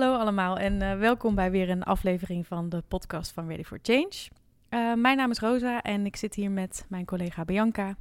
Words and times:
Hallo 0.00 0.18
allemaal 0.18 0.58
en 0.58 0.82
uh, 0.82 0.98
welkom 0.98 1.34
bij 1.34 1.50
weer 1.50 1.70
een 1.70 1.82
aflevering 1.82 2.46
van 2.46 2.68
de 2.68 2.82
podcast 2.88 3.32
van 3.32 3.48
Ready 3.48 3.62
for 3.62 3.78
Change. 3.82 4.28
Uh, 4.70 4.94
mijn 4.94 5.16
naam 5.16 5.30
is 5.30 5.38
Rosa 5.38 5.82
en 5.82 6.06
ik 6.06 6.16
zit 6.16 6.34
hier 6.34 6.50
met 6.50 6.84
mijn 6.88 7.04
collega 7.04 7.44
Bianca. 7.44 7.96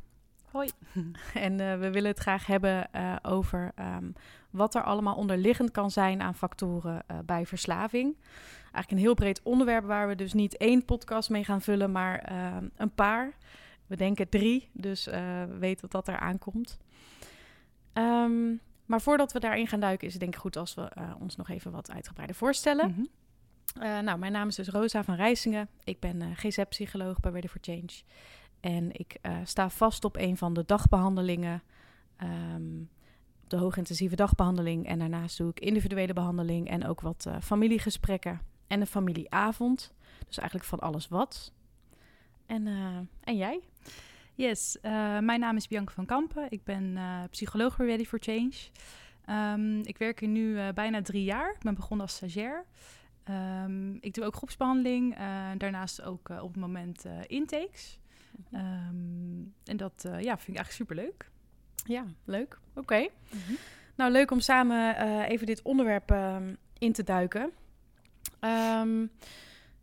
Hoi. 0.52 0.70
en 1.34 1.52
uh, 1.60 1.80
we 1.80 1.92
willen 1.92 2.10
het 2.10 2.20
graag 2.20 2.46
hebben 2.46 2.90
over 3.22 3.72
um, 3.98 4.14
wat 4.50 4.76
er 4.76 4.84
allemaal 4.84 5.16
onderliggend 5.16 5.72
kan 5.72 5.92
zijn 5.92 6.22
aan 6.22 6.36
factoren 6.36 7.04
bij 7.26 7.46
verslaving. 7.46 8.16
Eigenlijk 8.62 8.92
een 8.92 8.98
heel 8.98 9.14
breed 9.14 9.42
onderwerp 9.44 9.86
waar 9.86 10.08
we 10.08 10.16
dus 10.16 10.34
niet 10.34 10.58
één 10.58 10.86
podcast 10.86 11.30
mee 11.30 11.44
gaan 11.44 11.62
vullen, 11.62 11.92
maar 11.92 12.20
ehm, 12.20 12.68
een 12.76 12.94
paar. 12.94 13.34
We 13.88 13.96
denken 13.96 14.30
drie, 14.30 14.70
dus 14.74 15.10
weet 15.60 15.82
wat 15.82 15.92
dat 15.92 16.08
er 16.08 16.20
aankomt. 16.20 16.78
Um, 17.94 18.62
maar 18.90 19.02
voordat 19.02 19.32
we 19.32 19.40
daarin 19.40 19.68
gaan 19.68 19.80
duiken, 19.80 20.08
is 20.08 20.14
het 20.14 20.22
denk 20.22 20.34
ik 20.34 20.40
goed 20.40 20.58
als 20.58 20.74
we 20.74 20.92
uh, 20.98 21.12
ons 21.20 21.36
nog 21.36 21.50
even 21.50 21.72
wat 21.72 21.92
uitgebreider 21.92 22.36
voorstellen. 22.36 22.88
Mm 22.88 22.94
-hmm. 22.94 23.84
uh, 23.84 24.00
nou, 24.00 24.20
mijn 24.20 24.32
naam 24.32 24.48
is 24.48 24.56
dus 24.56 24.68
Rosa 24.68 25.04
van 25.04 25.16
Rijsingen. 25.16 25.70
Ik 25.84 26.00
ben 26.00 26.22
uh, 26.22 26.28
GZ-psycholoog 26.34 27.20
bij 27.20 27.32
Ready 27.32 27.48
for 27.48 27.60
Change. 27.62 28.02
En 28.60 28.92
ik 28.92 29.18
sta 29.44 29.70
vast 29.70 30.06
op 30.06 30.16
een 30.16 30.38
van 30.38 30.54
de 30.54 30.64
dagbehandelingen. 30.66 31.64
Um, 32.56 32.90
de 33.48 33.58
hoogintensieve 33.58 34.16
dagbehandeling. 34.16 34.88
En 34.88 35.00
daarnaast 35.00 35.38
doe 35.38 35.50
ik 35.50 35.60
individuele 35.60 36.14
behandeling 36.14 36.70
en 36.70 36.86
ook 36.86 37.02
wat 37.02 37.28
familiegesprekken. 37.42 38.42
En 38.68 38.82
een 38.82 38.88
familieavond. 38.88 39.94
Dus 40.28 40.38
eigenlijk 40.38 40.70
van 40.70 40.80
alles 40.80 41.08
wat. 41.08 41.52
En, 42.46 42.68
en 43.24 43.38
jij? 43.38 43.62
Yes, 44.40 44.78
uh, 44.82 44.92
mijn 45.20 45.40
naam 45.40 45.56
is 45.56 45.68
Bianca 45.68 45.94
van 45.94 46.06
Kampen. 46.06 46.46
Ik 46.50 46.64
ben 46.64 46.84
uh, 46.84 47.24
psycholoog 47.30 47.78
bij 47.78 47.86
Ready 47.86 48.06
for 48.06 48.20
Change. 48.22 48.54
Um, 49.56 49.80
ik 49.86 49.98
werk 49.98 50.20
hier 50.20 50.30
nu 50.30 50.42
uh, 50.42 50.70
bijna 50.74 51.02
drie 51.02 51.24
jaar. 51.24 51.54
Ik 51.54 51.60
ben 51.60 51.76
begonnen 51.76 52.06
als 52.06 52.16
stagiair. 52.16 52.66
Um, 53.30 53.98
ik 54.02 54.14
doe 54.14 54.26
ook 54.26 54.36
groepsbehandeling. 54.36 55.16
daarnaast 55.58 56.02
ook 56.02 56.30
op 56.30 56.48
het 56.48 56.62
moment 56.62 57.06
intakes. 57.28 58.00
Um, 58.54 59.54
en 59.64 59.78
dat 59.78 60.02
ja, 60.04 60.38
vind 60.38 60.48
ik 60.48 60.56
eigenlijk 60.56 60.72
superleuk. 60.72 61.30
Ja, 61.86 62.06
leuk. 62.26 62.60
Oké. 62.70 62.80
Okay. 62.80 63.10
Mm 63.32 63.40
-hmm. 63.48 63.58
Nou, 63.96 64.12
leuk 64.12 64.32
om 64.32 64.40
samen 64.40 64.96
even 65.26 65.46
dit 65.46 65.62
onderwerp 65.62 66.16
in 66.78 66.94
te 66.94 67.04
duiken. 67.04 67.52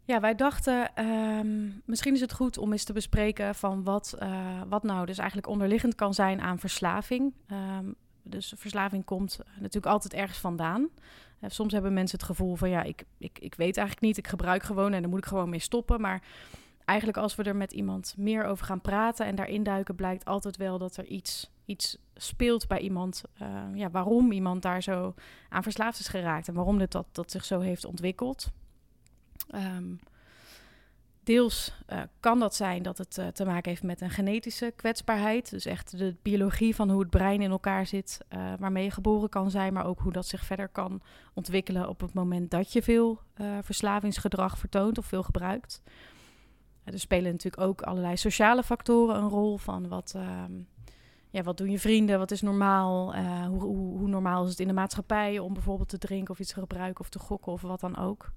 Ja, 0.06 0.20
wij 0.20 0.34
dachten, 0.34 1.04
um, 1.04 1.82
misschien 1.84 2.14
is 2.14 2.20
het 2.20 2.32
goed 2.32 2.58
om 2.58 2.72
eens 2.72 2.84
te 2.84 2.92
bespreken 2.92 3.54
van 3.54 3.84
wat, 3.84 4.16
uh, 4.22 4.62
wat 4.68 4.82
nou 4.82 5.06
dus 5.06 5.18
eigenlijk 5.18 5.48
onderliggend 5.48 5.94
kan 5.94 6.14
zijn 6.14 6.40
aan 6.40 6.58
verslaving. 6.58 7.34
Um, 7.78 7.94
dus 8.22 8.52
verslaving 8.56 9.04
komt 9.04 9.40
natuurlijk 9.58 9.86
altijd 9.86 10.14
ergens 10.14 10.38
vandaan. 10.38 10.80
Uh, 10.80 11.50
soms 11.50 11.72
hebben 11.72 11.92
mensen 11.92 12.18
het 12.18 12.26
gevoel 12.26 12.56
van 12.56 12.70
ja, 12.70 12.82
ik, 12.82 13.04
ik, 13.18 13.38
ik 13.38 13.54
weet 13.54 13.76
eigenlijk 13.76 14.06
niet, 14.06 14.16
ik 14.16 14.26
gebruik 14.26 14.62
gewoon 14.62 14.92
en 14.92 15.00
dan 15.00 15.10
moet 15.10 15.18
ik 15.18 15.26
gewoon 15.26 15.48
mee 15.48 15.58
stoppen. 15.58 16.00
Maar 16.00 16.22
eigenlijk 16.84 17.18
als 17.18 17.34
we 17.34 17.42
er 17.42 17.56
met 17.56 17.72
iemand 17.72 18.14
meer 18.16 18.44
over 18.44 18.66
gaan 18.66 18.80
praten 18.80 19.26
en 19.26 19.34
daarin 19.34 19.62
duiken, 19.62 19.94
blijkt 19.94 20.24
altijd 20.24 20.56
wel 20.56 20.78
dat 20.78 20.96
er 20.96 21.06
iets, 21.06 21.50
iets 21.64 21.98
speelt 22.14 22.68
bij 22.68 22.78
iemand. 22.78 23.22
Ja, 23.74 23.90
waarom 23.90 24.32
iemand 24.32 24.62
daar 24.62 24.82
zo 24.82 25.14
aan 25.48 25.62
verslaafd 25.62 25.98
is 25.98 26.08
geraakt 26.08 26.48
en 26.48 26.54
waarom 26.54 26.78
dit 26.78 26.92
dat, 26.92 27.06
dat 27.12 27.30
zich 27.30 27.44
zo 27.44 27.60
heeft 27.60 27.84
ontwikkeld. 27.84 28.52
Um, 29.54 30.00
deels 31.26 31.72
uh, 31.88 32.02
kan 32.20 32.38
dat 32.38 32.54
zijn 32.54 32.82
dat 32.82 32.98
het 32.98 33.18
uh, 33.18 33.26
te 33.26 33.44
maken 33.44 33.70
heeft 33.70 33.82
met 33.82 34.00
een 34.00 34.10
genetische 34.10 34.72
kwetsbaarheid. 34.76 35.50
Dus 35.50 35.64
echt 35.64 35.98
de 35.98 36.16
biologie 36.22 36.74
van 36.74 36.90
hoe 36.90 37.00
het 37.00 37.10
brein 37.10 37.40
in 37.40 37.50
elkaar 37.50 37.86
zit, 37.86 38.20
uh, 38.30 38.52
waarmee 38.58 38.84
je 38.84 38.90
geboren 38.90 39.28
kan 39.28 39.50
zijn, 39.50 39.72
maar 39.72 39.86
ook 39.86 40.00
hoe 40.00 40.12
dat 40.12 40.26
zich 40.26 40.44
verder 40.44 40.68
kan 40.68 41.02
ontwikkelen 41.34 41.88
op 41.88 42.00
het 42.00 42.14
moment 42.14 42.50
dat 42.50 42.72
je 42.72 42.82
veel 42.82 43.20
verslavingsgedrag 43.60 44.58
vertoont 44.58 44.98
of 44.98 45.06
veel 45.06 45.22
gebruikt. 45.22 45.82
er 46.84 46.98
spelen 46.98 47.32
natuurlijk 47.32 47.62
ook 47.62 47.82
allerlei 47.82 48.16
sociale 48.16 48.62
factoren 48.62 49.16
een 49.16 49.28
rol 49.28 49.56
van 49.56 49.88
wat. 49.88 50.12
ehm 50.16 50.52
ja, 51.30 51.42
wat 51.42 51.56
doen 51.56 51.70
je 51.70 51.78
vrienden? 51.78 52.18
Wat 52.18 52.30
is 52.30 52.40
normaal? 52.40 53.16
Hoe, 53.46 53.62
hoe, 53.62 53.98
hoe 53.98 54.08
normaal 54.08 54.44
is 54.44 54.50
het 54.50 54.60
in 54.60 54.66
de 54.66 54.72
maatschappij 54.72 55.38
om 55.38 55.52
bijvoorbeeld 55.52 55.88
te 55.88 55.98
drinken 55.98 56.30
of 56.30 56.38
iets 56.38 56.52
te 56.52 56.60
gebruiken 56.60 57.00
of 57.00 57.08
te 57.08 57.18
gokken 57.18 57.52
of 57.52 57.62
wat 57.62 57.80
dan 57.80 57.96
ook? 57.96 58.32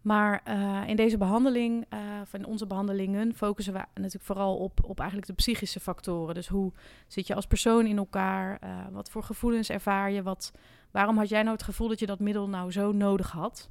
Maar 0.00 0.42
uh, 0.48 0.88
in 0.88 0.96
deze 0.96 1.18
behandeling, 1.18 1.86
uh, 1.94 2.00
of 2.22 2.34
in 2.34 2.46
onze 2.46 2.66
behandelingen, 2.66 3.34
focussen 3.34 3.72
we 3.72 3.84
natuurlijk 3.94 4.24
vooral 4.24 4.56
op, 4.56 4.84
op 4.84 4.98
eigenlijk 4.98 5.28
de 5.28 5.34
psychische 5.34 5.80
factoren. 5.80 6.34
Dus 6.34 6.48
hoe 6.48 6.72
zit 7.06 7.26
je 7.26 7.34
als 7.34 7.46
persoon 7.46 7.86
in 7.86 7.96
elkaar? 7.96 8.58
Uh, 8.64 8.86
wat 8.90 9.10
voor 9.10 9.22
gevoelens 9.22 9.70
ervaar 9.70 10.10
je? 10.10 10.22
Wat, 10.22 10.52
waarom 10.90 11.16
had 11.18 11.28
jij 11.28 11.42
nou 11.42 11.54
het 11.54 11.64
gevoel 11.64 11.88
dat 11.88 11.98
je 11.98 12.06
dat 12.06 12.18
middel 12.18 12.48
nou 12.48 12.72
zo 12.72 12.92
nodig 12.92 13.30
had? 13.30 13.68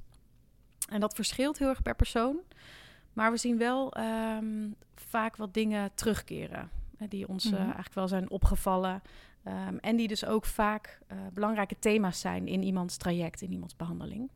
En 0.90 1.00
dat 1.00 1.16
verschilt 1.16 1.58
heel 1.58 1.70
erg 1.70 1.82
per 1.82 1.96
persoon. 1.96 2.38
Maar 3.14 3.32
we 3.32 3.38
zien 3.38 3.58
wel 3.58 3.98
um, 3.98 4.76
vaak 4.96 5.36
wat 5.36 5.54
dingen 5.54 5.92
terugkeren. 5.94 6.70
Hè, 6.98 7.08
die 7.08 7.28
ons 7.28 7.46
mm 7.46 7.52
-hmm. 7.52 7.62
eigenlijk 7.62 7.94
wel 7.94 8.08
zijn 8.08 8.30
opgevallen. 8.30 9.02
Um, 9.48 9.78
en 9.80 9.96
die 9.96 10.08
dus 10.08 10.26
ook 10.26 10.46
vaak 10.46 11.00
belangrijke 11.34 11.80
thema's 11.80 12.20
zijn 12.20 12.48
in 12.48 12.64
iemands 12.64 12.98
traject, 12.98 13.42
in 13.42 13.52
iemands 13.52 13.76
behandeling. 13.76 14.30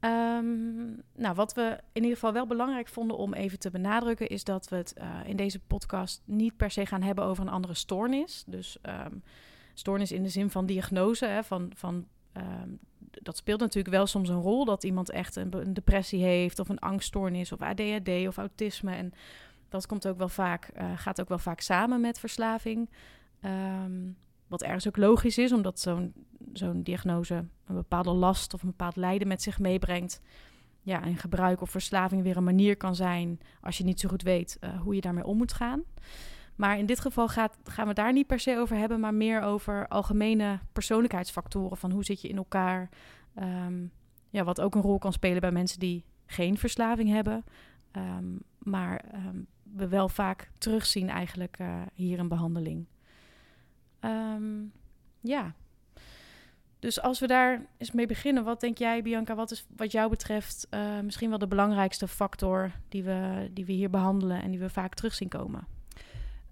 Um, 0.00 1.02
nou, 1.14 1.34
wat 1.34 1.54
we 1.54 1.78
in 1.92 2.02
ieder 2.02 2.18
geval 2.18 2.32
wel 2.32 2.46
belangrijk 2.46 2.88
vonden 2.88 3.16
om 3.16 3.34
even 3.34 3.58
te 3.58 3.70
benadrukken, 3.70 4.28
is 4.28 4.44
dat 4.44 4.68
we 4.68 4.76
het 4.76 4.94
uh, 4.98 5.04
in 5.24 5.36
deze 5.36 5.58
podcast 5.58 6.22
niet 6.24 6.56
per 6.56 6.70
se 6.70 6.86
gaan 6.86 7.02
hebben 7.02 7.24
over 7.24 7.44
een 7.44 7.52
andere 7.52 7.74
stoornis. 7.74 8.44
Dus 8.46 8.78
um, 8.82 9.22
stoornis 9.74 10.12
in 10.12 10.22
de 10.22 10.28
zin 10.28 10.50
van 10.50 10.66
diagnose, 10.66 11.26
hè, 11.26 11.44
van, 11.44 11.70
van 11.74 12.06
um, 12.36 12.78
dat 13.10 13.36
speelt 13.36 13.60
natuurlijk 13.60 13.94
wel 13.94 14.06
soms 14.06 14.28
een 14.28 14.40
rol 14.40 14.64
dat 14.64 14.84
iemand 14.84 15.10
echt 15.10 15.36
een, 15.36 15.72
depressie 15.72 16.22
heeft 16.22 16.58
of 16.58 16.68
een 16.68 16.78
angststoornis 16.78 17.52
of 17.52 17.60
ADHD 17.60 18.08
of 18.26 18.36
autisme. 18.36 18.94
En 18.94 19.12
dat 19.68 19.86
komt 19.86 20.06
ook 20.06 20.18
wel 20.18 20.28
vaak, 20.28 20.70
uh, 20.76 20.92
gaat 20.96 21.20
ook 21.20 21.28
wel 21.28 21.38
vaak 21.38 21.60
samen 21.60 22.00
met 22.00 22.18
verslaving. 22.18 22.90
Wat 24.46 24.62
ergens 24.62 24.88
ook 24.88 24.96
logisch 24.96 25.38
is, 25.38 25.52
omdat 25.52 25.80
zo'n 25.80 26.12
zo'n 26.52 26.82
diagnose 26.82 27.34
een 27.64 27.74
bepaalde 27.74 28.10
last 28.10 28.54
of 28.54 28.62
een 28.62 28.68
bepaald 28.68 28.96
lijden 28.96 29.28
met 29.28 29.42
zich 29.42 29.58
meebrengt. 29.58 30.20
Ja, 30.82 31.02
en 31.02 31.16
gebruik 31.16 31.60
of 31.60 31.70
verslaving 31.70 32.22
weer 32.22 32.36
een 32.36 32.44
manier 32.44 32.76
kan 32.76 32.94
zijn 32.94 33.40
als 33.60 33.78
je 33.78 33.84
niet 33.84 34.00
zo 34.00 34.08
goed 34.08 34.22
weet 34.22 34.58
uh, 34.60 34.80
hoe 34.80 34.94
je 34.94 35.00
daarmee 35.00 35.24
om 35.24 35.36
moet 35.36 35.52
gaan. 35.52 35.82
Maar 36.56 36.78
in 36.78 36.86
dit 36.86 37.00
geval 37.00 37.28
gaat, 37.28 37.58
gaan 37.64 37.86
we 37.86 37.94
daar 37.94 38.12
niet 38.12 38.26
per 38.26 38.40
se 38.40 38.58
over 38.58 38.76
hebben, 38.76 39.00
maar 39.00 39.14
meer 39.14 39.42
over 39.42 39.88
algemene 39.88 40.58
persoonlijkheidsfactoren. 40.72 41.76
Van 41.76 41.90
hoe 41.90 42.04
zit 42.04 42.20
je 42.20 42.28
in 42.28 42.36
elkaar? 42.36 42.88
Um, 43.38 43.92
ja, 44.28 44.44
wat 44.44 44.60
ook 44.60 44.74
een 44.74 44.82
rol 44.82 44.98
kan 44.98 45.12
spelen 45.12 45.40
bij 45.40 45.52
mensen 45.52 45.78
die 45.78 46.04
geen 46.26 46.58
verslaving 46.58 47.08
hebben. 47.08 47.44
Um, 47.92 48.40
maar 48.58 49.04
um, 49.14 49.46
we 49.62 49.88
wel 49.88 50.08
vaak 50.08 50.50
terugzien 50.58 51.08
eigenlijk 51.08 51.58
uh, 51.58 51.82
hier 51.94 52.18
in 52.18 52.28
behandeling. 52.28 52.86
Ja. 55.20 55.54
Dus 56.80 57.00
als 57.00 57.18
we 57.18 57.26
daar 57.26 57.66
eens 57.78 57.90
mee 57.90 58.06
beginnen, 58.06 58.44
wat 58.44 58.60
denk 58.60 58.78
jij, 58.78 59.02
Bianca, 59.02 59.34
wat 59.34 59.50
is 59.50 59.66
wat 59.76 59.92
jou 59.92 60.10
betreft 60.10 60.66
uh, 60.70 61.00
misschien 61.00 61.28
wel 61.28 61.38
de 61.38 61.46
belangrijkste 61.46 62.08
factor 62.08 62.70
die 62.88 63.02
we, 63.02 63.50
die 63.52 63.64
we 63.64 63.72
hier 63.72 63.90
behandelen 63.90 64.42
en 64.42 64.50
die 64.50 64.60
we 64.60 64.70
vaak 64.70 64.94
terug 64.94 65.14
zien 65.14 65.28
komen? 65.28 65.66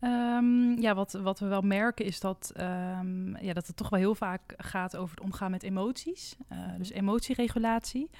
Um, 0.01 0.81
ja, 0.81 0.95
wat, 0.95 1.13
wat 1.13 1.39
we 1.39 1.47
wel 1.47 1.61
merken 1.61 2.05
is 2.05 2.21
dat, 2.21 2.53
um, 2.57 3.37
ja, 3.37 3.53
dat 3.53 3.67
het 3.67 3.77
toch 3.77 3.89
wel 3.89 3.99
heel 3.99 4.15
vaak 4.15 4.55
gaat 4.57 4.97
over 4.97 5.15
het 5.15 5.25
omgaan 5.25 5.51
met 5.51 5.63
emoties. 5.63 6.37
Uh, 6.53 6.59
dus 6.79 6.91
emotieregulatie. 6.91 8.11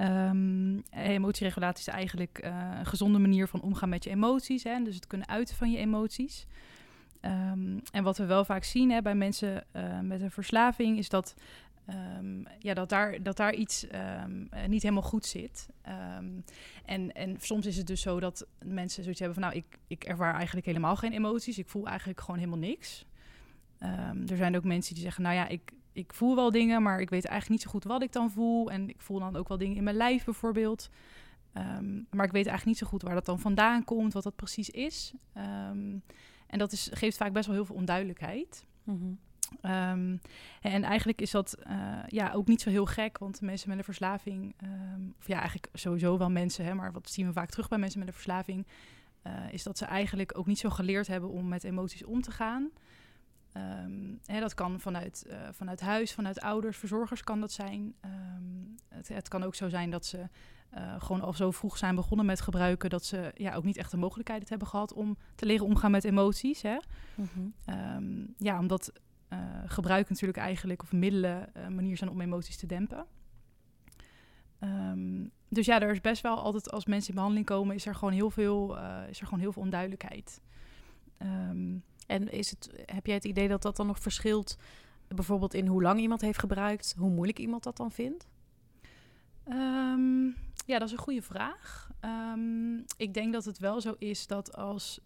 Um, 0.00 0.82
emotieregulatie 0.90 1.86
is 1.86 1.94
eigenlijk 1.94 2.40
uh, 2.44 2.68
een 2.78 2.86
gezonde 2.86 3.18
manier 3.18 3.48
van 3.48 3.60
omgaan 3.60 3.88
met 3.88 4.04
je 4.04 4.10
emoties. 4.10 4.64
Hè, 4.64 4.82
dus 4.82 4.94
het 4.94 5.06
kunnen 5.06 5.28
uiten 5.28 5.56
van 5.56 5.70
je 5.70 5.78
emoties. 5.78 6.46
Um, 7.24 7.82
en 7.92 8.02
wat 8.02 8.16
we 8.16 8.24
wel 8.24 8.44
vaak 8.44 8.64
zien 8.64 8.90
hè, 8.90 9.02
bij 9.02 9.14
mensen 9.14 9.64
uh, 9.76 10.00
met 10.00 10.20
een 10.20 10.30
verslaving 10.30 10.98
is 10.98 11.08
dat, 11.08 11.34
um, 12.18 12.46
ja, 12.58 12.74
dat, 12.74 12.88
daar, 12.88 13.22
dat 13.22 13.36
daar 13.36 13.54
iets 13.54 13.86
uh, 13.86 14.24
niet 14.66 14.82
helemaal 14.82 15.02
goed 15.02 15.26
zit. 15.26 15.68
en, 16.84 17.12
en 17.12 17.36
soms 17.40 17.66
is 17.66 17.76
het 17.76 17.86
dus 17.86 18.00
zo 18.00 18.20
dat 18.20 18.46
mensen 18.64 19.02
zoiets 19.02 19.20
hebben 19.20 19.40
van 19.40 19.48
nou, 19.48 19.56
ik, 19.56 19.78
ik 19.86 20.04
ervaar 20.04 20.34
eigenlijk 20.34 20.66
helemaal 20.66 20.96
geen 20.96 21.12
emoties. 21.12 21.58
Ik 21.58 21.68
voel 21.68 21.86
eigenlijk 21.86 22.20
gewoon 22.20 22.36
helemaal 22.36 22.58
niks. 22.58 23.06
er 24.26 24.36
zijn 24.36 24.56
ook 24.56 24.64
mensen 24.64 24.94
die 24.94 25.02
zeggen, 25.02 25.22
nou 25.22 25.34
ja, 25.34 25.48
ik, 25.48 25.72
ik 25.92 26.14
voel 26.14 26.34
wel 26.34 26.50
dingen, 26.50 26.82
maar 26.82 27.00
ik 27.00 27.10
weet 27.10 27.24
eigenlijk 27.24 27.50
niet 27.50 27.70
zo 27.70 27.78
goed 27.78 27.84
wat 27.84 28.02
ik 28.02 28.12
dan 28.12 28.30
voel. 28.30 28.70
En 28.70 28.88
ik 28.88 29.00
voel 29.00 29.18
dan 29.18 29.36
ook 29.36 29.48
wel 29.48 29.58
dingen 29.58 29.76
in 29.76 29.84
mijn 29.84 29.96
lijf 29.96 30.24
bijvoorbeeld. 30.24 30.88
Maar 32.10 32.26
ik 32.26 32.32
weet 32.32 32.46
eigenlijk 32.46 32.64
niet 32.64 32.78
zo 32.78 32.86
goed 32.86 33.02
waar 33.02 33.14
dat 33.14 33.26
dan 33.26 33.38
vandaan 33.38 33.84
komt, 33.84 34.12
wat 34.12 34.22
dat 34.22 34.36
precies 34.36 34.70
is. 34.70 35.12
En 36.52 36.58
dat 36.58 36.72
is, 36.72 36.88
geeft 36.92 37.16
vaak 37.16 37.32
best 37.32 37.46
wel 37.46 37.54
heel 37.54 37.64
veel 37.64 37.76
onduidelijkheid. 37.76 38.66
Mm 38.84 38.98
-hmm. 38.98 39.70
um, 39.70 40.20
en 40.60 40.82
eigenlijk 40.82 41.20
is 41.20 41.30
dat 41.30 41.56
uh, 41.68 41.98
ja, 42.06 42.32
ook 42.32 42.46
niet 42.46 42.60
zo 42.60 42.70
heel 42.70 42.86
gek, 42.86 43.18
want 43.18 43.40
mensen 43.40 43.68
met 43.68 43.78
een 43.78 43.84
verslaving, 43.84 44.54
um, 44.64 45.14
of 45.18 45.26
ja, 45.26 45.34
eigenlijk 45.34 45.68
sowieso 45.72 46.18
wel 46.18 46.30
mensen, 46.30 46.64
hè, 46.64 46.74
maar 46.74 46.92
wat 46.92 47.10
zien 47.10 47.26
we 47.26 47.32
vaak 47.32 47.50
terug 47.50 47.68
bij 47.68 47.78
mensen 47.78 47.98
met 47.98 48.08
een 48.08 48.14
verslaving, 48.14 48.66
uh, 49.26 49.52
is 49.52 49.62
dat 49.62 49.78
ze 49.78 49.84
eigenlijk 49.84 50.38
ook 50.38 50.46
niet 50.46 50.58
zo 50.58 50.70
geleerd 50.70 51.06
hebben 51.06 51.30
om 51.30 51.48
met 51.48 51.64
emoties 51.64 52.04
om 52.04 52.22
te 52.22 52.30
gaan. 52.30 52.70
Ehm, 53.52 54.14
hè, 54.24 54.40
dat 54.40 54.54
kan 54.54 54.80
vanuit, 54.80 55.26
eh, 55.28 55.38
vanuit 55.52 55.80
huis, 55.80 56.12
vanuit 56.12 56.40
ouders, 56.40 56.76
verzorgers 56.76 57.24
kan 57.24 57.40
dat 57.40 57.52
zijn. 57.52 57.94
Ehm, 58.88 58.98
het, 58.98 59.08
het, 59.08 59.28
kan 59.28 59.42
ook 59.42 59.54
zo 59.54 59.68
zijn 59.68 59.90
dat 59.90 60.06
ze 60.06 60.28
uh, 60.74 60.94
gewoon 60.98 61.20
al 61.20 61.32
zo 61.32 61.50
vroeg 61.50 61.78
zijn 61.78 61.94
begonnen 61.94 62.26
met 62.26 62.40
gebruiken... 62.40 62.90
dat 62.90 63.04
ze 63.04 63.30
ja, 63.34 63.54
ook 63.54 63.64
niet 63.64 63.76
echt 63.76 63.90
de 63.90 63.96
mogelijkheid 63.96 64.48
hebben 64.48 64.68
gehad 64.68 64.92
om 64.92 65.16
te 65.34 65.46
leren 65.46 65.66
omgaan 65.66 65.90
met 65.90 66.04
emoties. 66.04 66.62
Hè? 66.62 66.76
Mm 67.14 68.34
ja, 68.36 68.58
omdat 68.58 68.92
uh, 69.32 69.38
gebruik 69.66 70.08
natuurlijk 70.08 70.38
eigenlijk, 70.38 70.82
of 70.82 70.92
middelen, 70.92 71.50
een 71.52 71.74
manier 71.74 71.96
zijn 71.96 72.10
om 72.10 72.20
emoties 72.20 72.56
te 72.56 72.66
dempen. 72.66 73.06
dus 75.48 75.66
ja, 75.66 75.80
er 75.80 75.90
is 75.90 76.00
best 76.00 76.22
wel 76.22 76.38
altijd 76.38 76.70
als 76.70 76.86
mensen 76.86 77.08
in 77.08 77.14
behandeling 77.14 77.46
komen... 77.46 77.74
is 77.74 77.86
er 77.86 77.94
gewoon 77.94 78.14
heel 78.14 78.30
veel, 78.30 78.78
is 79.08 79.20
er 79.20 79.26
gewoon 79.26 79.40
heel 79.40 79.52
veel 79.52 79.62
onduidelijkheid. 79.62 80.40
Um, 81.18 81.84
en 82.06 82.32
is 82.32 82.50
het, 82.50 82.70
heb 82.86 83.06
jij 83.06 83.14
het 83.14 83.24
idee 83.24 83.48
dat 83.48 83.62
dat 83.62 83.76
dan 83.76 83.86
nog 83.86 83.98
verschilt, 83.98 84.56
bijvoorbeeld 85.08 85.54
in 85.54 85.66
hoe 85.66 85.82
lang 85.82 86.00
iemand 86.00 86.20
heeft 86.20 86.38
gebruikt, 86.38 86.94
hoe 86.98 87.10
moeilijk 87.10 87.38
iemand 87.38 87.62
dat 87.62 87.76
dan 87.76 87.90
vindt? 87.90 88.28
Ehm, 89.44 90.24
ja, 90.66 90.78
dat 90.78 90.82
is 90.82 90.92
een 90.92 90.98
goede 90.98 91.22
vraag. 91.22 91.90
Ehm, 92.00 92.76
ik 92.96 93.14
denk 93.14 93.32
dat 93.32 93.44
het 93.44 93.58
wel 93.58 93.80
zo 93.80 93.94
is 93.98 94.26
dat 94.26 94.56
als, 94.56 95.00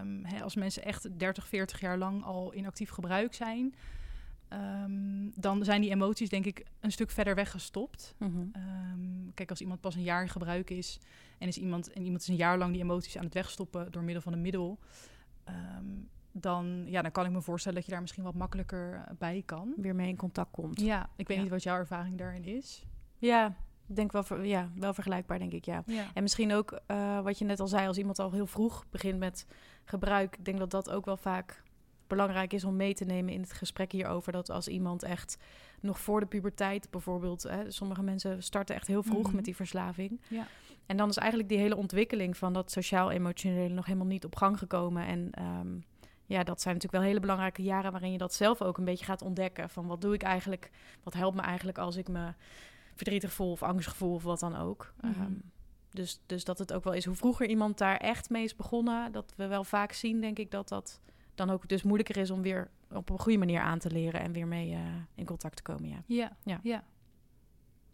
um, 0.00 0.24
hè, 0.24 0.42
als 0.42 0.54
mensen 0.54 0.84
echt 0.84 1.18
30, 1.18 1.46
40 1.46 1.80
jaar 1.80 1.98
lang 1.98 2.24
al 2.24 2.52
in 2.52 2.66
actief 2.66 2.90
gebruik 2.90 3.34
zijn, 3.34 3.74
dan 5.34 5.64
zijn 5.64 5.80
die 5.80 5.90
emoties 5.90 6.28
denk 6.28 6.44
ik 6.44 6.64
een 6.80 6.92
stuk 6.92 7.10
verder 7.10 7.34
weggestopt. 7.34 8.14
Mm 8.18 8.52
kijk, 9.34 9.50
als 9.50 9.60
iemand 9.60 9.80
pas 9.80 9.94
een 9.94 10.02
jaar 10.02 10.22
in 10.22 10.28
gebruik 10.28 10.70
is 10.70 10.98
en, 11.38 11.48
is 11.48 11.58
iemand, 11.58 11.92
en 11.92 12.02
iemand 12.02 12.22
is 12.22 12.28
een 12.28 12.36
jaar 12.36 12.58
lang 12.58 12.72
die 12.72 12.82
emoties 12.82 13.16
aan 13.16 13.24
het 13.24 13.34
wegstoppen 13.34 13.92
door 13.92 14.02
middel 14.02 14.22
van 14.22 14.32
een 14.32 14.40
middel, 14.40 14.78
dan, 16.32 16.84
ja, 16.86 17.02
dan 17.02 17.10
kan 17.10 17.24
ik 17.24 17.30
me 17.30 17.40
voorstellen 17.40 17.76
dat 17.76 17.86
je 17.86 17.92
daar 17.92 18.00
misschien 18.00 18.24
wat 18.24 18.34
makkelijker 18.34 18.94
eh, 18.94 19.14
bij 19.18 19.42
kan. 19.46 19.72
Weer 19.76 19.94
mee 19.94 20.08
in 20.08 20.16
contact 20.16 20.50
komt. 20.50 20.80
Ja, 20.80 21.08
ik 21.16 21.28
weet 21.28 21.38
niet 21.38 21.48
wat 21.48 21.62
jouw 21.62 21.76
ervaring 21.76 22.18
daarin 22.18 22.44
is. 22.44 22.84
Ja, 23.18 23.56
denk 23.96 24.12
wel, 24.12 24.42
ja, 24.42 24.70
wel 24.74 24.94
vergelijkbaar, 24.94 25.38
denk 25.38 25.52
ik, 25.52 25.64
ja. 25.64 25.84
En 26.14 26.22
misschien 26.22 26.52
ook 26.52 26.80
uh, 26.86 27.20
wat 27.20 27.38
je 27.38 27.44
net 27.44 27.60
al 27.60 27.66
zei, 27.66 27.86
als 27.86 27.98
iemand 27.98 28.18
al 28.18 28.32
heel 28.32 28.46
vroeg 28.46 28.84
begint 28.90 29.18
met 29.18 29.46
gebruik, 29.84 30.36
ik 30.36 30.44
denk 30.44 30.58
dat 30.58 30.70
dat 30.70 30.90
ook 30.90 31.04
wel 31.04 31.16
vaak 31.16 31.62
belangrijk 32.06 32.52
is 32.52 32.64
om 32.64 32.76
mee 32.76 32.94
te 32.94 33.04
nemen 33.04 33.32
in 33.32 33.40
het 33.40 33.52
gesprek 33.52 33.92
hierover. 33.92 34.32
Dat 34.32 34.50
als 34.50 34.68
iemand 34.68 35.02
echt 35.02 35.36
nog 35.80 35.98
voor 35.98 36.20
de 36.20 36.26
puberteit 36.26 36.90
bijvoorbeeld, 36.90 37.42
hè, 37.42 37.70
sommige 37.70 38.02
mensen 38.02 38.42
starten 38.42 38.74
echt 38.74 38.86
heel 38.86 39.02
vroeg 39.02 39.26
mhm. 39.26 39.34
met 39.36 39.44
die 39.44 39.56
verslaving. 39.56 40.20
Ja. 40.28 40.46
En 40.86 40.96
dan 40.96 41.08
is 41.08 41.16
eigenlijk 41.16 41.48
die 41.48 41.58
hele 41.58 41.76
ontwikkeling 41.76 42.36
van 42.36 42.52
dat 42.52 42.70
sociaal-emotionele 42.70 43.74
nog 43.74 43.86
helemaal 43.86 44.06
niet 44.06 44.24
op 44.24 44.36
gang 44.36 44.58
gekomen. 44.58 45.06
En 45.06 45.28
ehm, 45.30 45.78
ja, 46.26 46.42
dat 46.42 46.60
zijn 46.60 46.74
natuurlijk 46.74 47.02
wel 47.02 47.10
hele 47.10 47.20
belangrijke 47.20 47.62
jaren 47.62 47.92
waarin 47.92 48.12
je 48.12 48.18
dat 48.18 48.34
zelf 48.34 48.62
ook 48.62 48.78
een 48.78 48.84
beetje 48.84 49.04
gaat 49.04 49.22
ontdekken. 49.22 49.70
Van 49.70 49.86
wat 49.86 50.00
doe 50.00 50.14
ik 50.14 50.22
eigenlijk? 50.22 50.70
Wat 51.02 51.14
helpt 51.14 51.36
me 51.36 51.42
eigenlijk 51.42 51.78
als 51.78 51.96
ik 51.96 52.08
me 52.08 52.32
verdrietig 53.02 53.32
voel 53.32 53.50
of 53.50 53.62
angstig 53.62 53.96
voel 53.96 54.14
of 54.14 54.22
wat 54.22 54.40
dan 54.40 54.56
ook. 54.56 54.92
Mhm. 55.00 55.20
Ehm, 55.20 55.32
dus, 55.90 56.20
dus 56.26 56.44
dat 56.44 56.58
het 56.58 56.72
ook 56.72 56.84
wel 56.84 56.92
is 56.92 57.04
hoe 57.04 57.14
vroeger 57.14 57.48
iemand 57.48 57.78
daar 57.78 57.96
echt 57.96 58.30
mee 58.30 58.44
is 58.44 58.56
begonnen. 58.56 59.12
Dat 59.12 59.32
we 59.36 59.46
wel 59.46 59.64
vaak 59.64 59.92
zien, 59.92 60.20
denk 60.20 60.38
ik, 60.38 60.50
dat 60.50 60.68
dat 60.68 61.00
dan 61.34 61.50
ook 61.50 61.68
dus 61.68 61.82
moeilijker 61.82 62.16
is 62.16 62.30
om 62.30 62.42
weer 62.42 62.70
op 62.90 63.10
een 63.10 63.18
goede 63.18 63.38
manier 63.38 63.60
aan 63.60 63.78
te 63.78 63.90
leren 63.90 64.20
en 64.20 64.32
weer 64.32 64.46
mee 64.46 64.70
uh, 64.70 64.78
in 65.14 65.24
contact 65.24 65.56
te 65.56 65.62
komen. 65.62 65.88
Ja, 65.88 66.02
ja, 66.06 66.32
ja. 66.44 66.60
Ja, 66.62 66.84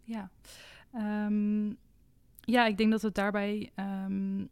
ja. 0.03 0.29
Um, 1.25 1.77
ja 2.41 2.65
ik 2.65 2.77
denk 2.77 2.91
dat 2.91 3.01
het 3.01 3.15
daarbij 3.15 3.71
um, 3.75 4.49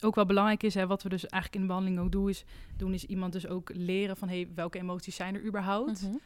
ook 0.00 0.14
wel 0.14 0.26
belangrijk 0.26 0.62
is, 0.62 0.74
hè, 0.74 0.86
wat 0.86 1.02
we 1.02 1.08
dus 1.08 1.26
eigenlijk 1.26 1.54
in 1.54 1.60
de 1.60 1.66
behandeling 1.66 2.00
ook 2.00 2.12
doen, 2.12 2.28
is, 2.28 2.44
doen, 2.76 2.94
is 2.94 3.04
iemand 3.04 3.32
dus 3.32 3.46
ook 3.46 3.70
leren 3.74 4.16
van 4.16 4.28
hey, 4.28 4.48
welke 4.54 4.78
emoties 4.78 5.16
zijn 5.16 5.34
er 5.34 5.44
überhaupt. 5.44 6.02
Mm 6.02 6.20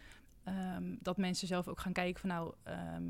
dat 1.01 1.17
mensen 1.17 1.47
zelf 1.47 1.69
ook 1.69 1.81
gaan 1.81 1.93
kijken 1.93 2.21
van 2.21 2.29
nou, 2.29 2.53
ehm, 2.63 3.03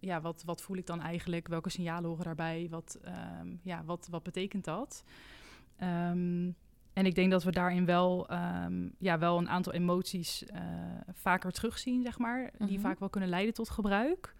ja, 0.00 0.20
wat, 0.20 0.42
wat 0.46 0.62
voel 0.62 0.76
ik 0.76 0.86
dan 0.86 1.00
eigenlijk? 1.00 1.48
Welke 1.48 1.70
signalen 1.70 2.08
horen 2.08 2.24
daarbij? 2.24 2.66
Wat, 2.70 2.98
um, 3.40 3.60
ja, 3.62 3.84
wat, 3.84 4.08
wat 4.10 4.22
betekent 4.22 4.64
dat? 4.64 5.04
en 6.92 7.06
ik 7.06 7.14
denk 7.14 7.30
dat 7.30 7.44
we 7.44 7.50
daarin 7.50 7.84
wel, 7.84 8.26
ja, 8.98 9.18
wel 9.18 9.38
een 9.38 9.48
aantal 9.48 9.72
emoties 9.72 10.42
uh, 10.42 10.60
vaker 11.12 11.52
terugzien, 11.52 12.02
zeg 12.02 12.18
maar, 12.18 12.50
die 12.58 12.78
mhm. 12.78 12.80
vaak 12.80 12.98
wel 12.98 13.08
kunnen 13.08 13.28
leiden 13.28 13.54
tot 13.54 13.70
gebruik. 13.70 14.34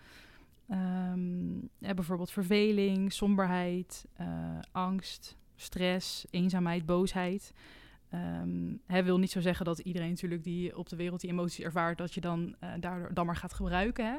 ja, 1.78 1.94
bijvoorbeeld 1.94 2.30
verveling, 2.30 3.12
somberheid, 3.12 4.06
uh, 4.20 4.26
angst, 4.72 5.36
stress, 5.56 6.26
eenzaamheid, 6.30 6.86
boosheid. 6.86 7.52
Um, 8.14 8.80
hè, 8.86 9.02
wil 9.02 9.18
niet 9.18 9.30
zo 9.30 9.40
zeggen 9.40 9.64
dat 9.64 9.78
iedereen 9.78 10.08
natuurlijk 10.08 10.44
die 10.44 10.76
op 10.76 10.88
de 10.88 10.96
wereld 10.96 11.20
die 11.20 11.30
emoties 11.30 11.64
ervaart, 11.64 11.98
dat 11.98 12.14
je 12.14 12.20
dan 12.20 12.54
uh, 12.64 12.70
daardoor 12.80 13.14
dan 13.14 13.26
maar 13.26 13.36
gaat 13.36 13.52
gebruiken. 13.52 14.06
Hè? 14.06 14.16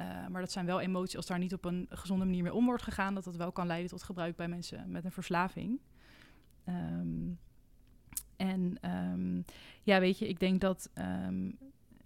Uh, 0.00 0.26
maar 0.26 0.40
dat 0.40 0.52
zijn 0.52 0.66
wel 0.66 0.80
emoties, 0.80 1.16
als 1.16 1.26
daar 1.26 1.38
niet 1.38 1.54
op 1.54 1.64
een 1.64 1.86
gezonde 1.90 2.24
manier 2.24 2.42
mee 2.42 2.54
om 2.54 2.64
wordt 2.64 2.82
gegaan, 2.82 3.14
dat 3.14 3.24
dat 3.24 3.36
wel 3.36 3.52
kan 3.52 3.66
leiden 3.66 3.90
tot 3.90 4.02
gebruik 4.02 4.36
bij 4.36 4.48
mensen 4.48 4.90
met 4.90 5.04
een 5.04 5.12
verslaving. 5.12 5.80
Um, 6.68 7.38
en 8.36 8.90
um, 8.90 9.44
ja, 9.82 10.00
weet 10.00 10.18
je, 10.18 10.28
ik 10.28 10.40
denk 10.40 10.60
dat, 10.60 10.90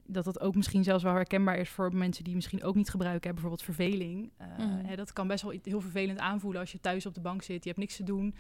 dat 0.07 0.25
dat 0.25 0.41
ook 0.41 0.55
misschien 0.55 0.85
zelfs 0.85 1.03
wel 1.03 1.15
herkenbaar 1.15 1.59
is 1.59 1.69
voor 1.69 1.95
mensen 1.95 2.25
die 2.25 2.35
misschien 2.35 2.63
ook 2.63 2.75
niet 2.75 2.91
gebruiken. 2.91 3.29
Hè? 3.29 3.33
Bijvoorbeeld 3.33 3.63
verveling. 3.63 4.31
Uh, 4.41 4.59
mm. 4.59 4.85
hè, 4.85 4.97
dat 4.97 5.13
kan 5.13 5.27
best 5.27 5.43
wel 5.43 5.55
heel 5.63 5.81
vervelend 5.81 6.19
aanvoelen 6.19 6.61
als 6.61 6.73
je 6.73 6.81
thuis 6.81 7.07
op 7.07 7.15
de 7.15 7.21
bank 7.21 7.43
zit. 7.43 7.63
Je 7.63 7.69
hebt 7.69 7.81
niks 7.81 7.97
te 7.97 8.05
doen. 8.05 8.27
Uh, 8.27 8.33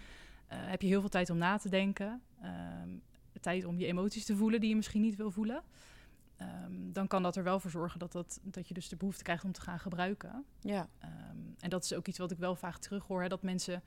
heb 0.48 0.82
je 0.82 0.88
heel 0.88 1.00
veel 1.00 1.08
tijd 1.08 1.30
om 1.30 1.38
na 1.38 1.56
te 1.56 1.68
denken. 1.68 2.22
Tijd 3.40 3.64
om 3.64 3.78
je 3.78 3.86
emoties 3.86 4.24
te 4.24 4.36
voelen 4.36 4.60
die 4.60 4.68
je 4.68 4.76
misschien 4.76 5.00
niet 5.00 5.16
wil 5.16 5.30
voelen. 5.30 5.62
Um, 6.64 6.92
dan 6.92 7.06
kan 7.06 7.22
dat 7.22 7.36
er 7.36 7.42
wel 7.42 7.60
voor 7.60 7.70
zorgen 7.70 7.98
dat, 7.98 8.12
dat, 8.12 8.40
dat 8.42 8.68
je 8.68 8.74
dus 8.74 8.88
de 8.88 8.96
behoefte 8.96 9.22
krijgt 9.22 9.44
om 9.44 9.52
te 9.52 9.60
gaan 9.60 9.78
gebruiken. 9.78 10.44
Ja. 10.60 10.88
Um, 11.04 11.54
en 11.58 11.70
dat 11.70 11.84
is 11.84 11.94
ook 11.94 12.06
iets 12.06 12.18
wat 12.18 12.30
ik 12.30 12.38
wel 12.38 12.56
vaak 12.56 12.76
terughoor. 12.76 13.22
Hè, 13.22 13.28
dat 13.28 13.42
mensen 13.42 13.82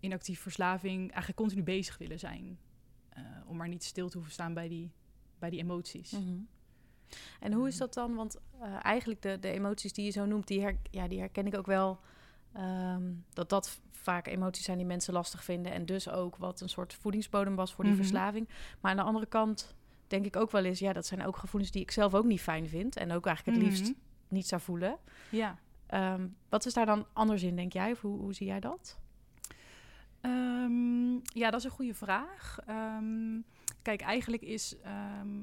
in 0.00 0.12
actief 0.12 0.40
verslaving 0.40 1.00
eigenlijk 1.00 1.36
continu 1.36 1.62
bezig 1.62 1.98
willen 1.98 2.18
zijn. 2.18 2.58
Uh, 3.18 3.24
om 3.46 3.56
maar 3.56 3.68
niet 3.68 3.84
stil 3.84 4.08
te 4.08 4.16
hoeven 4.16 4.32
staan 4.32 4.54
bij 4.54 4.68
die 4.68 4.92
bij 5.38 5.50
die 5.50 5.60
emoties. 5.60 6.10
Mhm. 6.10 6.38
En 7.40 7.52
hoe 7.52 7.68
is 7.68 7.76
dat 7.76 7.94
dan? 7.94 8.14
Want 8.14 8.36
uh, 8.62 8.84
eigenlijk 8.84 9.22
de, 9.22 9.38
de 9.38 9.50
emoties 9.50 9.92
die 9.92 10.04
je 10.04 10.10
zo 10.10 10.24
noemt, 10.24 10.46
die, 10.46 10.60
her, 10.60 10.76
ja, 10.90 11.08
die 11.08 11.18
herken 11.18 11.46
ik 11.46 11.56
ook 11.56 11.66
wel. 11.66 12.00
Dat 13.32 13.48
dat 13.48 13.80
vaak 13.90 14.26
emoties 14.26 14.64
zijn 14.64 14.76
die 14.76 14.86
mensen 14.86 15.12
lastig 15.12 15.44
vinden. 15.44 15.72
En 15.72 15.86
dus 15.86 16.08
ook 16.08 16.36
wat 16.36 16.60
een 16.60 16.68
soort 16.68 16.94
voedingsbodem 16.94 17.54
was 17.54 17.72
voor 17.72 17.84
die 17.84 17.92
mhm. 17.92 18.02
verslaving. 18.02 18.48
Maar 18.80 18.90
aan 18.90 18.96
de 18.96 19.02
andere 19.02 19.26
kant 19.26 19.74
denk 20.12 20.26
ik 20.26 20.36
ook 20.36 20.50
wel 20.50 20.64
eens... 20.64 20.78
ja, 20.78 20.92
dat 20.92 21.06
zijn 21.06 21.24
ook 21.24 21.36
gevoelens 21.36 21.72
die 21.72 21.82
ik 21.82 21.90
zelf 21.90 22.14
ook 22.14 22.24
niet 22.24 22.40
fijn 22.40 22.68
vind. 22.68 22.96
En 22.96 23.12
ook 23.12 23.26
eigenlijk 23.26 23.58
het 23.58 23.66
liefst 23.66 23.84
mhm. 23.84 23.98
niet 24.28 24.46
zou 24.46 24.60
voelen. 24.60 24.98
Ja. 25.30 25.58
Um, 25.94 26.36
wat 26.48 26.66
is 26.66 26.74
daar 26.74 26.86
dan 26.86 27.06
anders 27.12 27.42
in, 27.42 27.56
denk 27.56 27.72
jij? 27.72 27.90
Of 27.90 28.00
hoe, 28.00 28.18
hoe 28.18 28.34
zie 28.34 28.46
jij 28.46 28.60
dat? 28.60 28.98
Um, 30.20 31.20
ja, 31.22 31.50
dat 31.50 31.60
is 31.60 31.64
een 31.64 31.70
goede 31.70 31.94
vraag. 31.94 32.58
Um, 32.68 33.44
Kijk, 33.82 34.00
eigenlijk 34.00 34.42
is, 34.42 34.76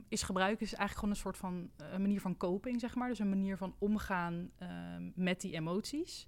is 0.07 0.23
gebruik 0.23 0.61
is 0.61 0.73
eigenlijk 0.73 0.93
gewoon 0.93 1.09
een 1.09 1.21
soort 1.21 1.37
van 1.37 1.69
uh, 1.81 1.97
manier 1.97 2.21
van 2.21 2.37
coping, 2.37 2.79
zeg 2.79 2.95
maar. 2.95 3.09
Dus 3.09 3.19
een 3.19 3.29
manier 3.29 3.57
van 3.57 3.75
omgaan 3.77 4.51
met 5.15 5.41
die 5.41 5.53
emoties. 5.53 6.27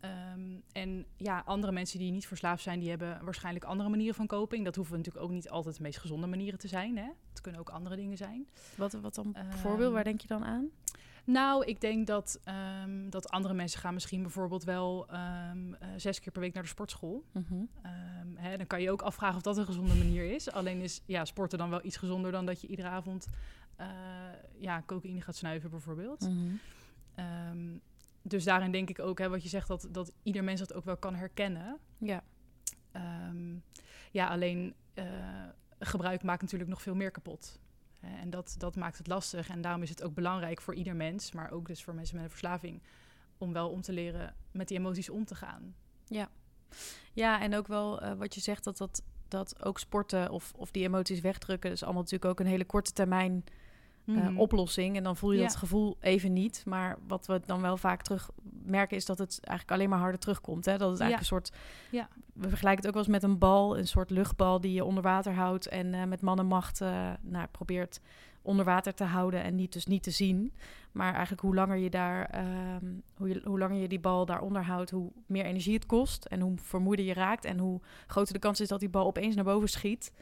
Um, 0.00 0.62
en 0.72 1.06
ja, 1.16 1.42
andere 1.44 1.72
mensen 1.72 1.98
die 1.98 2.12
niet 2.12 2.26
verslaafd 2.26 2.62
zijn, 2.62 2.80
die 2.80 2.88
hebben 2.88 3.24
waarschijnlijk 3.24 3.64
andere 3.64 3.88
manieren 3.88 4.14
van 4.14 4.26
coping. 4.26 4.64
Dat 4.64 4.76
hoeven 4.76 4.96
natuurlijk 4.96 5.24
ook 5.24 5.30
niet 5.30 5.50
altijd 5.50 5.76
de 5.76 5.82
meest 5.82 5.98
gezonde 5.98 6.26
manieren 6.26 6.58
te 6.58 6.68
zijn. 6.68 6.96
Hè? 6.96 7.08
Het 7.30 7.40
kunnen 7.40 7.60
ook 7.60 7.68
andere 7.68 7.96
dingen 7.96 8.16
zijn. 8.16 8.48
Wat, 8.76 8.92
wat 8.92 9.14
dan 9.14 9.32
bijvoorbeeld, 9.32 9.92
waar 9.92 10.04
denk 10.04 10.20
je 10.20 10.26
dan 10.26 10.44
aan? 10.44 10.70
Nou, 11.26 11.64
ik 11.64 11.80
denk 11.80 12.06
dat, 12.06 12.40
um, 12.84 13.10
dat 13.10 13.30
andere 13.30 13.54
mensen 13.54 13.80
gaan 13.80 13.94
misschien 13.94 14.22
bijvoorbeeld 14.22 14.64
wel 14.64 15.06
um, 15.12 15.68
uh, 15.68 15.76
zes 15.96 16.20
keer 16.20 16.32
per 16.32 16.40
week 16.40 16.54
naar 16.54 16.62
de 16.62 16.68
sportschool. 16.68 17.24
Mm 17.32 17.44
-hmm. 17.48 17.68
um, 17.82 18.36
hè, 18.36 18.56
dan 18.56 18.66
kan 18.66 18.82
je 18.82 18.90
ook 18.90 19.02
afvragen 19.02 19.36
of 19.36 19.42
dat 19.42 19.56
een 19.56 19.66
gezonde 19.66 19.94
manier 19.94 20.34
is. 20.34 20.50
Alleen 20.50 20.80
is 20.80 21.00
ja, 21.06 21.24
sporten 21.24 21.58
dan 21.58 21.70
wel 21.70 21.84
iets 21.84 21.96
gezonder 21.96 22.32
dan 22.32 22.46
dat 22.46 22.60
je 22.60 22.66
iedere 22.66 22.88
avond 22.88 23.26
uh, 23.80 23.86
ja, 24.58 24.82
cocaïne 24.86 25.20
gaat 25.20 25.36
snuiven 25.36 25.70
bijvoorbeeld. 25.70 26.20
Mm 26.20 26.36
-hmm. 26.36 26.60
Dus 28.28 28.44
daarin 28.44 28.72
denk 28.72 28.90
ik 28.90 28.98
ook, 28.98 29.18
hè, 29.18 29.28
wat 29.28 29.42
je 29.42 29.48
zegt, 29.48 29.68
dat, 29.68 29.88
dat 29.90 30.12
ieder 30.22 30.44
mens 30.44 30.60
dat 30.60 30.74
ook 30.74 30.84
wel 30.84 30.96
kan 30.96 31.14
herkennen. 31.14 31.78
Ja. 31.98 32.22
ja, 34.10 34.28
alleen 34.28 34.74
uh, 34.94 35.04
gebruik 35.78 36.22
maakt 36.22 36.42
natuurlijk 36.42 36.70
nog 36.70 36.82
veel 36.82 36.94
meer 36.94 37.10
kapot. 37.10 37.60
Eh, 38.00 38.10
en 38.20 38.30
dat, 38.30 38.54
dat 38.58 38.76
maakt 38.76 38.98
het 38.98 39.06
lastig. 39.06 39.48
En 39.48 39.60
daarom 39.60 39.82
is 39.82 39.88
het 39.88 40.02
ook 40.02 40.14
belangrijk 40.14 40.60
voor 40.60 40.74
ieder 40.74 40.96
mens, 40.96 41.32
maar 41.32 41.50
ook 41.50 41.66
dus 41.66 41.84
voor 41.84 41.94
mensen 41.94 42.14
met 42.14 42.24
een 42.24 42.30
verslaving, 42.30 42.82
om 43.38 43.52
wel 43.52 43.70
om 43.70 43.80
te 43.80 43.92
leren 43.92 44.34
met 44.50 44.68
die 44.68 44.78
emoties 44.78 45.10
om 45.10 45.24
te 45.24 45.34
gaan. 45.34 45.74
Ja, 46.06 46.28
ja 47.12 47.40
en 47.40 47.54
ook 47.54 47.66
wel 47.66 48.02
uh, 48.02 48.12
wat 48.12 48.34
je 48.34 48.40
zegt, 48.40 48.64
dat, 48.64 48.76
dat, 48.76 49.02
dat 49.28 49.64
ook 49.64 49.78
sporten 49.78 50.30
of, 50.30 50.52
of 50.56 50.70
die 50.70 50.84
emoties 50.84 51.20
wegdrukken, 51.20 51.70
is 51.70 51.82
allemaal 51.82 52.02
natuurlijk 52.02 52.30
ook 52.30 52.40
een 52.40 52.52
hele 52.52 52.64
korte 52.64 52.92
termijn 52.92 53.44
mm 54.06 54.16
-hmm. 54.16 54.38
oplossing. 54.38 54.96
En 54.96 55.02
dan 55.02 55.16
voel 55.16 55.32
je 55.32 55.38
ja. 55.38 55.46
dat 55.46 55.56
gevoel 55.56 55.96
even 56.00 56.32
niet. 56.32 56.62
Maar 56.66 56.98
wat 57.06 57.26
we 57.26 57.40
dan 57.46 57.60
wel 57.60 57.76
vaak 57.76 58.02
terug 58.02 58.30
merken 58.64 58.96
is 58.96 59.04
dat 59.04 59.18
het 59.18 59.40
eigenlijk 59.42 59.78
alleen 59.78 59.90
maar 59.90 59.98
harder 59.98 60.20
terugkomt. 60.20 60.64
Hè? 60.64 60.78
Dat 60.78 60.90
het 60.90 61.00
eigenlijk 61.00 61.30
Ja. 61.30 61.36
een 61.36 61.42
soort... 61.42 61.52
Ja. 61.90 62.08
We 62.32 62.48
vergelijken 62.48 62.84
het 62.84 62.86
ook 62.86 62.94
wel 62.94 63.02
eens 63.02 63.22
met 63.22 63.30
een 63.30 63.38
bal, 63.38 63.78
een 63.78 63.86
soort 63.86 64.10
luchtbal 64.10 64.60
die 64.60 64.72
je 64.72 64.84
onder 64.84 65.02
water 65.02 65.34
houdt 65.34 65.68
en 65.68 65.94
eh, 65.94 66.04
met 66.04 66.20
mannenmacht 66.20 66.80
eh 66.80 67.10
nou, 67.22 67.46
probeert 67.50 68.00
onder 68.46 68.64
water 68.64 68.94
te 68.94 69.04
houden 69.04 69.42
en 69.42 69.54
niet, 69.54 69.72
dus 69.72 69.86
niet 69.86 70.02
te 70.02 70.10
zien. 70.10 70.52
Maar 70.92 71.12
eigenlijk 71.12 71.42
hoe 71.42 71.54
langer 71.54 71.76
je 71.76 71.90
daar, 71.90 72.26
ehm, 72.26 72.84
hoe, 73.16 73.28
je, 73.28 73.40
hoe 73.44 73.58
langer 73.58 73.80
je 73.80 73.88
die 73.88 74.00
bal 74.00 74.26
daaronder 74.26 74.64
houdt, 74.64 74.90
hoe 74.90 75.10
meer 75.26 75.44
energie 75.44 75.74
het 75.74 75.86
kost 75.86 76.24
en 76.24 76.40
hoe 76.40 76.54
vermoeider 76.56 77.06
je 77.06 77.12
raakt 77.12 77.44
en 77.44 77.58
hoe 77.58 77.80
groter 78.06 78.32
de 78.32 78.38
kans 78.38 78.60
is 78.60 78.68
dat 78.68 78.80
die 78.80 78.88
bal 78.88 79.06
opeens 79.06 79.34
naar 79.34 79.44
boven 79.44 79.68
schiet. 79.68 80.12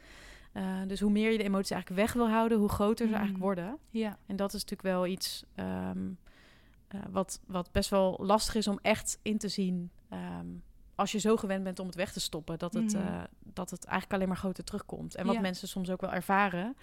Eh, 0.55 0.81
dus 0.87 0.99
hoe 0.99 1.11
meer 1.11 1.31
je 1.31 1.37
de 1.37 1.43
emoties 1.43 1.71
eigenlijk 1.71 2.01
weg 2.01 2.13
wil 2.13 2.29
houden, 2.29 2.57
hoe 2.57 2.69
groter 2.69 3.05
ze 3.05 3.11
Mm. 3.11 3.17
eigenlijk 3.17 3.43
worden. 3.43 3.77
Ja. 3.89 4.17
En 4.25 4.35
dat 4.35 4.47
is 4.53 4.61
natuurlijk 4.65 4.81
wel 4.95 5.05
iets 5.07 5.43
ehm, 5.55 6.07
eh, 6.87 6.99
wat, 7.09 7.39
wat 7.47 7.71
best 7.71 7.89
wel 7.89 8.19
lastig 8.21 8.55
is 8.55 8.67
om 8.67 8.79
echt 8.81 9.19
in 9.21 9.37
te 9.37 9.47
zien. 9.47 9.89
ehm, 10.09 10.45
als 10.95 11.11
je 11.11 11.19
zo 11.19 11.35
gewend 11.37 11.63
bent 11.63 11.79
om 11.79 11.85
het 11.85 11.95
weg 11.95 12.11
te 12.11 12.19
stoppen, 12.19 12.59
dat 12.59 12.73
het, 12.73 12.93
Mhm. 12.93 13.05
eh, 13.07 13.23
dat 13.43 13.69
het 13.69 13.83
eigenlijk 13.85 14.13
alleen 14.13 14.27
maar 14.27 14.37
groter 14.37 14.63
terugkomt. 14.63 15.15
En 15.15 15.25
wat 15.25 15.35
Ja. 15.35 15.41
mensen 15.41 15.67
soms 15.67 15.89
ook 15.89 16.01
wel 16.01 16.13
ervaren 16.13 16.75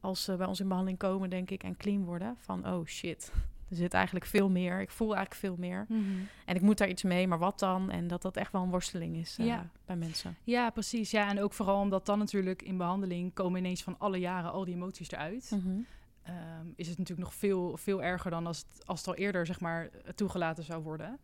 als 0.00 0.24
ze 0.24 0.36
bij 0.36 0.46
ons 0.46 0.60
in 0.60 0.66
behandeling 0.68 0.98
komen, 0.98 1.30
denk 1.30 1.50
ik, 1.50 1.62
en 1.62 1.76
clean 1.76 2.04
worden. 2.04 2.36
Van, 2.38 2.66
oh 2.66 2.86
shit, 2.86 3.32
er 3.72 3.78
zit 3.78 3.94
eigenlijk 3.94 4.26
veel 4.26 4.50
meer. 4.50 4.80
Ik 4.80 4.90
voel 4.90 5.14
eigenlijk 5.16 5.40
veel 5.40 5.56
meer. 5.56 5.84
Mhm. 5.88 6.02
En 6.46 6.54
ik 6.54 6.60
moet 6.60 6.78
daar 6.78 6.88
iets 6.88 7.02
mee, 7.02 7.28
maar 7.28 7.38
wat 7.38 7.58
dan? 7.58 7.90
En 7.90 8.06
dat 8.06 8.22
dat 8.22 8.36
echt 8.36 8.52
wel 8.52 8.62
een 8.62 8.70
worsteling 8.70 9.16
is 9.16 9.38
eh, 9.38 9.58
bij 9.86 9.96
mensen. 9.96 10.36
Ja, 10.44 10.70
precies. 10.70 11.10
Ja, 11.10 11.28
en 11.28 11.40
ook 11.40 11.52
vooral 11.52 11.80
omdat 11.80 12.06
dan 12.06 12.18
natuurlijk 12.18 12.62
in 12.62 12.76
behandeling 12.76 13.34
komen 13.34 13.58
ineens 13.58 13.82
van 13.82 13.98
alle 13.98 14.18
jaren 14.18 14.52
al 14.52 14.64
die 14.64 14.74
emoties 14.74 15.10
eruit. 15.10 15.50
Mhm. 15.54 15.80
Ehm, 16.22 16.66
is 16.76 16.88
het 16.88 16.98
natuurlijk 16.98 17.28
nog 17.28 17.38
veel, 17.38 17.76
veel 17.76 18.02
erger 18.02 18.30
dan 18.30 18.46
als 18.46 18.58
het, 18.58 18.86
als 18.86 18.98
het 18.98 19.08
al 19.08 19.14
eerder 19.14 19.46
zeg 19.46 19.60
maar 19.60 19.90
toegelaten 20.14 20.64
zou 20.64 20.82
worden. 20.82 21.18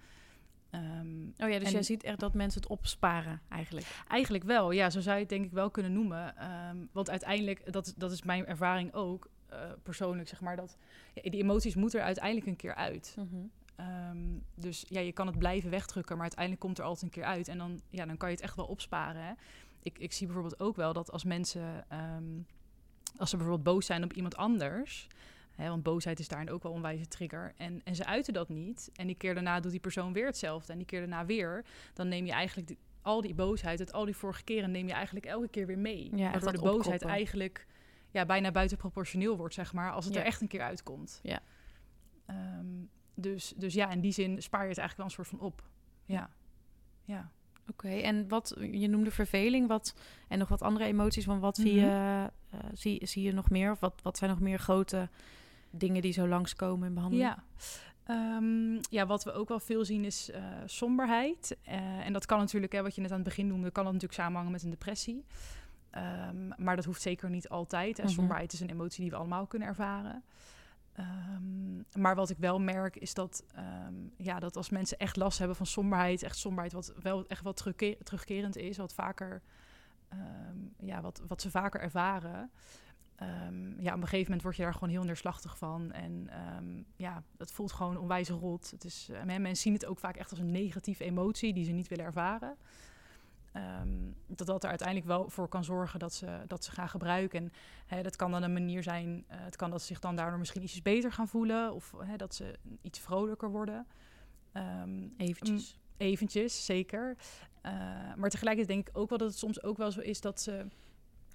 Ehm, 0.71 1.23
Oh 1.39 1.49
ja, 1.49 1.59
dus 1.59 1.67
En- 1.67 1.73
jij 1.73 1.83
ziet 1.83 2.03
echt 2.03 2.21
dat 2.21 2.35
mensen 2.35 2.61
het 2.61 2.71
opsparen 2.71 3.41
eigenlijk. 3.49 3.87
Eigenlijk 4.09 4.45
wel, 4.45 4.71
ja, 4.71 4.91
zo 4.91 5.01
zou 5.01 5.15
je 5.15 5.21
het 5.21 5.31
denk 5.31 5.45
ik 5.45 5.53
wel 5.53 5.71
kunnen 5.71 5.93
noemen. 5.93 6.37
Ehm, 6.37 6.77
want 6.93 7.11
uiteindelijk, 7.11 7.73
dat, 7.73 7.95
dat 7.97 8.13
is 8.13 8.23
mijn 8.23 8.47
ervaring 8.47 8.95
ook 8.95 9.29
eh, 9.49 9.59
persoonlijk, 9.83 10.29
zeg 10.29 10.41
maar, 10.41 10.57
dat 10.57 10.77
ja, 11.15 11.31
die 11.31 11.43
emoties 11.43 11.75
moeten 11.75 11.99
er 12.01 12.05
uiteindelijk 12.07 12.47
een 12.47 12.57
keer 12.57 12.75
uit. 12.75 13.15
Ehm, 13.77 14.19
dus 14.55 14.85
ja, 14.89 15.01
je 15.01 15.13
kan 15.13 15.27
het 15.27 15.39
blijven 15.39 15.71
wegdrukken, 15.71 16.13
maar 16.15 16.23
uiteindelijk 16.25 16.61
komt 16.65 16.79
er 16.79 16.85
altijd 16.85 17.03
een 17.03 17.11
keer 17.11 17.25
uit. 17.25 17.49
En 17.49 17.59
dan, 17.59 17.81
ja, 17.91 18.07
dan 18.07 18.17
kan 18.17 18.29
je 18.29 18.35
het 18.35 18.45
echt 18.45 18.57
wel 18.57 18.67
opsparen. 18.67 19.23
Hè? 19.23 19.33
Ik, 19.83 19.99
ik 19.99 20.13
zie 20.13 20.27
bijvoorbeeld 20.27 20.61
ook 20.61 20.77
wel 20.77 20.93
dat 20.93 21.11
als 21.11 21.25
mensen, 21.25 21.85
ehm, 21.89 22.25
als 23.17 23.31
ze 23.31 23.37
bijvoorbeeld 23.37 23.75
boos 23.75 23.87
zijn 23.87 24.05
op 24.05 24.13
iemand 24.13 24.37
anders, 24.37 25.07
hè, 25.55 25.69
want 25.69 25.83
boosheid 25.83 26.19
is 26.19 26.29
daarin 26.29 26.51
ook 26.51 26.63
wel 26.63 26.75
een 26.75 26.83
wijze 26.83 27.09
trigger, 27.09 27.53
en, 27.57 27.81
en 27.85 27.95
ze 27.97 28.05
uiten 28.05 28.33
dat 28.33 28.49
niet, 28.49 28.91
en 28.95 29.07
die 29.07 29.17
keer 29.17 29.35
daarna 29.35 29.61
doet 29.61 29.71
die 29.71 29.81
persoon 29.81 30.13
weer 30.13 30.27
hetzelfde, 30.27 30.73
en 30.73 30.79
die 30.79 30.87
keer 30.87 31.01
daarna 31.01 31.27
weer, 31.27 31.65
dan 31.95 32.09
neem 32.09 32.27
je 32.27 32.33
eigenlijk 32.33 32.69
die- 32.69 32.79
al 33.03 33.21
die 33.21 33.35
boosheid 33.35 33.79
uit 33.81 33.93
al 33.93 34.05
die 34.05 34.17
vorige 34.17 34.45
keren, 34.45 34.71
neem 34.71 34.87
je 34.87 34.93
eigenlijk 34.93 35.27
elke 35.27 35.49
keer 35.49 35.67
weer 35.67 35.79
mee. 35.79 36.05
Ja, 36.17 36.31
waardoor 36.31 36.53
de 36.53 36.59
boosheid 36.77 37.01
eigenlijk 37.11 37.67
ja, 38.11 38.27
bijna 38.27 38.51
buitenproportioneel 38.51 39.37
wordt, 39.37 39.55
zeg 39.55 39.73
maar, 39.73 39.93
als 39.93 40.05
het 40.05 40.15
Ja. 40.15 40.21
er 40.21 40.27
echt 40.27 40.41
een 40.41 40.49
keer 40.49 40.63
uitkomt. 40.63 41.21
Ja. 41.23 41.41
Ehm, 42.27 42.67
dus, 43.15 43.53
dus 43.57 43.75
ja, 43.75 43.91
in 43.91 44.01
die 44.01 44.13
zin 44.13 44.43
spaar 44.43 44.63
je 44.63 44.69
het 44.69 44.79
eigenlijk 44.79 44.97
wel 44.97 45.07
een 45.07 45.25
soort 45.25 45.41
van 45.41 45.47
op. 45.49 45.63
Ja. 46.05 46.31
Ja. 47.05 47.31
Oké, 47.71 47.89
en 47.89 48.29
wat 48.29 48.55
je 48.73 48.89
noemde 48.89 49.11
verveling, 49.11 49.69
wat 49.69 49.95
en 50.29 50.39
nog 50.39 50.49
wat 50.49 50.63
andere 50.63 50.85
emoties, 50.85 51.25
van 51.25 51.41
wat 51.41 51.57
zie, 51.57 51.75
Mhm. 51.75 51.85
je, 51.85 52.31
eh, 52.51 52.59
zie, 52.73 53.07
zie 53.07 53.23
je 53.23 53.33
nog 53.33 53.51
meer? 53.51 53.71
Of 53.71 53.81
wat, 53.81 54.03
wat 54.03 54.19
zijn 54.19 54.31
nog 54.31 54.41
meer 54.41 54.59
grote 54.59 55.09
dingen 55.71 56.03
die 56.03 56.13
zo 56.13 56.29
langskomen 56.29 56.89
in 56.89 56.95
behandeling? 56.95 57.29
Ja. 57.29 57.45
Ehm, 58.05 58.75
ja, 58.91 59.07
wat 59.07 59.25
we 59.25 59.33
ook 59.33 59.49
wel 59.49 59.61
veel 59.61 59.85
zien 59.85 60.05
is 60.05 60.31
eh, 60.31 60.43
somberheid. 60.67 61.57
Eh, 61.63 62.07
en 62.07 62.13
dat 62.13 62.27
kan 62.27 62.39
natuurlijk, 62.39 62.73
hè, 62.73 62.83
wat 62.83 62.95
je 62.95 63.01
net 63.01 63.11
aan 63.11 63.17
het 63.17 63.27
begin 63.29 63.47
noemde, 63.47 63.71
kan 63.71 63.85
dat 63.85 63.93
natuurlijk 63.93 64.21
samenhangen 64.21 64.53
met 64.53 64.63
een 64.63 64.71
depressie. 64.71 65.25
Ehm, 65.91 66.49
maar 66.57 66.77
dat 66.77 66.85
hoeft 66.85 67.03
zeker 67.03 67.31
niet 67.31 67.49
altijd. 67.49 67.99
En 67.99 68.05
Mhm. 68.05 68.15
somberheid 68.15 68.53
is 68.53 68.61
een 68.61 68.71
emotie 68.71 69.01
die 69.01 69.11
we 69.11 69.17
allemaal 69.17 69.47
kunnen 69.47 69.69
ervaren. 69.69 70.23
Ehm, 70.93 71.77
maar 72.03 72.15
wat 72.15 72.31
ik 72.31 72.37
wel 72.39 72.61
merk 72.61 72.97
is 72.97 73.15
dat, 73.15 73.45
ehm, 73.55 73.95
ja, 74.17 74.39
dat 74.39 74.57
als 74.57 74.71
mensen 74.71 74.99
echt 74.99 75.17
last 75.17 75.39
hebben 75.39 75.57
van 75.57 75.67
somberheid, 75.67 76.23
echt 76.23 76.37
somberheid 76.37 76.73
wat 76.73 76.93
wel 77.03 77.27
echt 77.27 77.43
wat 77.43 77.57
terugke- 77.57 77.99
terugkerend 78.03 78.57
is, 78.57 78.77
wat 78.77 78.95
vaker, 78.95 79.43
ja, 80.79 81.01
wat, 81.01 81.23
wat 81.27 81.41
ze 81.43 81.51
vaker 81.51 81.81
ervaren. 81.81 82.51
Ja, 83.79 83.95
op 83.95 84.01
een 84.01 84.03
gegeven 84.03 84.25
moment 84.25 84.43
word 84.43 84.57
je 84.57 84.63
daar 84.63 84.73
gewoon 84.73 84.89
heel 84.89 85.05
neerslachtig 85.05 85.59
van. 85.59 85.93
En 85.93 86.29
ja, 86.97 87.23
het 87.39 87.53
voelt 87.53 87.73
gewoon 87.73 87.97
onwijs 87.97 88.29
rot. 88.29 88.71
Het 88.71 88.85
is, 88.85 89.09
eh, 89.13 89.23
men- 89.23 89.43
mensen 89.43 89.63
zien 89.63 89.73
het 89.73 89.87
ook 89.87 89.99
vaak 89.99 90.17
echt 90.17 90.31
als 90.31 90.39
een 90.39 90.51
negatieve 90.51 91.05
emotie 91.05 91.53
die 91.55 91.65
ze 91.65 91.71
niet 91.73 91.89
willen 91.89 92.05
ervaren. 92.05 92.57
Ehm, 93.53 93.89
dat 94.27 94.47
dat 94.47 94.63
er 94.63 94.69
uiteindelijk 94.69 95.07
wel 95.09 95.29
voor 95.31 95.49
kan 95.49 95.65
zorgen 95.65 95.99
dat 95.99 96.13
ze, 96.15 96.41
dat 96.47 96.65
ze 96.65 96.71
gaan 96.71 96.89
gebruiken. 96.89 97.39
En 97.41 97.53
hè, 97.87 98.03
dat 98.03 98.17
kan 98.17 98.31
dan 98.31 98.43
een 98.43 98.53
manier 98.53 98.83
zijn, 98.83 99.25
eh, 99.29 99.39
het 99.41 99.57
kan 99.57 99.71
dat 99.71 99.81
ze 99.81 99.87
zich 99.87 99.99
dan 100.01 100.17
daardoor 100.17 100.39
misschien 100.39 100.63
ietsjes 100.63 100.83
beter 100.83 101.13
gaan 101.13 101.29
voelen. 101.29 101.75
Of 101.75 101.95
hè, 101.99 102.17
dat 102.17 102.35
ze 102.35 102.59
iets 102.83 102.99
vrolijker 102.99 103.51
worden. 103.51 103.87
Ehm, 104.53 105.09
Eventjes. 105.17 105.79
eventjes, 105.97 106.65
zeker. 106.65 107.17
Eh, 107.63 107.73
maar 108.17 108.31
tegelijkertijd 108.31 108.77
denk 108.77 108.89
ik 108.89 108.99
ook 108.99 109.09
wel 109.09 109.19
dat 109.19 109.29
het 109.29 109.39
soms 109.39 109.63
ook 109.63 109.77
wel 109.77 109.91
zo 109.91 110.01
is 110.01 110.21
dat 110.21 110.41
ze... 110.41 110.67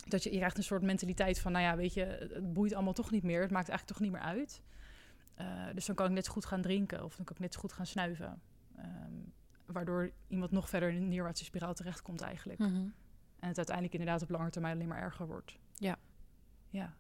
Dat 0.07 0.23
je, 0.23 0.31
je 0.31 0.37
krijgt 0.37 0.57
een 0.57 0.63
soort 0.63 0.81
mentaliteit 0.81 1.39
van, 1.39 1.51
nou 1.51 1.63
ja, 1.63 1.75
weet 1.75 1.93
je, 1.93 2.03
het- 2.03 2.53
boeit 2.53 2.73
allemaal 2.73 2.93
toch 2.93 3.11
niet 3.11 3.23
meer. 3.23 3.41
Het 3.41 3.51
maakt 3.51 3.69
eigenlijk 3.69 3.97
toch 3.99 4.07
niet 4.09 4.11
meer 4.17 4.27
uit. 4.29 4.61
Eh, 5.35 5.65
dus 5.73 5.85
dan 5.85 5.95
kan 5.95 6.05
ik 6.05 6.11
net 6.11 6.25
zo 6.25 6.31
goed 6.31 6.45
gaan 6.45 6.61
drinken 6.61 7.03
of 7.03 7.15
dan 7.15 7.25
kan 7.25 7.35
ik 7.35 7.41
net 7.41 7.53
zo 7.53 7.59
goed 7.59 7.73
gaan 7.73 7.85
snuiven. 7.85 8.41
Ehm, 8.75 9.13
waardoor 9.65 10.11
iemand 10.27 10.51
nog 10.51 10.69
verder 10.69 10.89
in 10.89 10.95
een 10.95 11.07
neerwaartse 11.07 11.43
spiraal 11.43 11.73
terechtkomt 11.73 12.21
eigenlijk. 12.21 12.59
Mhm. 12.59 12.87
En 13.39 13.49
het 13.49 13.57
uiteindelijk 13.57 13.95
inderdaad 13.95 14.21
op 14.21 14.29
lange 14.29 14.49
termijn 14.49 14.75
alleen 14.75 14.87
maar 14.87 15.01
erger 15.01 15.27
wordt. 15.27 15.57
Ja. 15.73 15.97
Ja. 16.69 16.93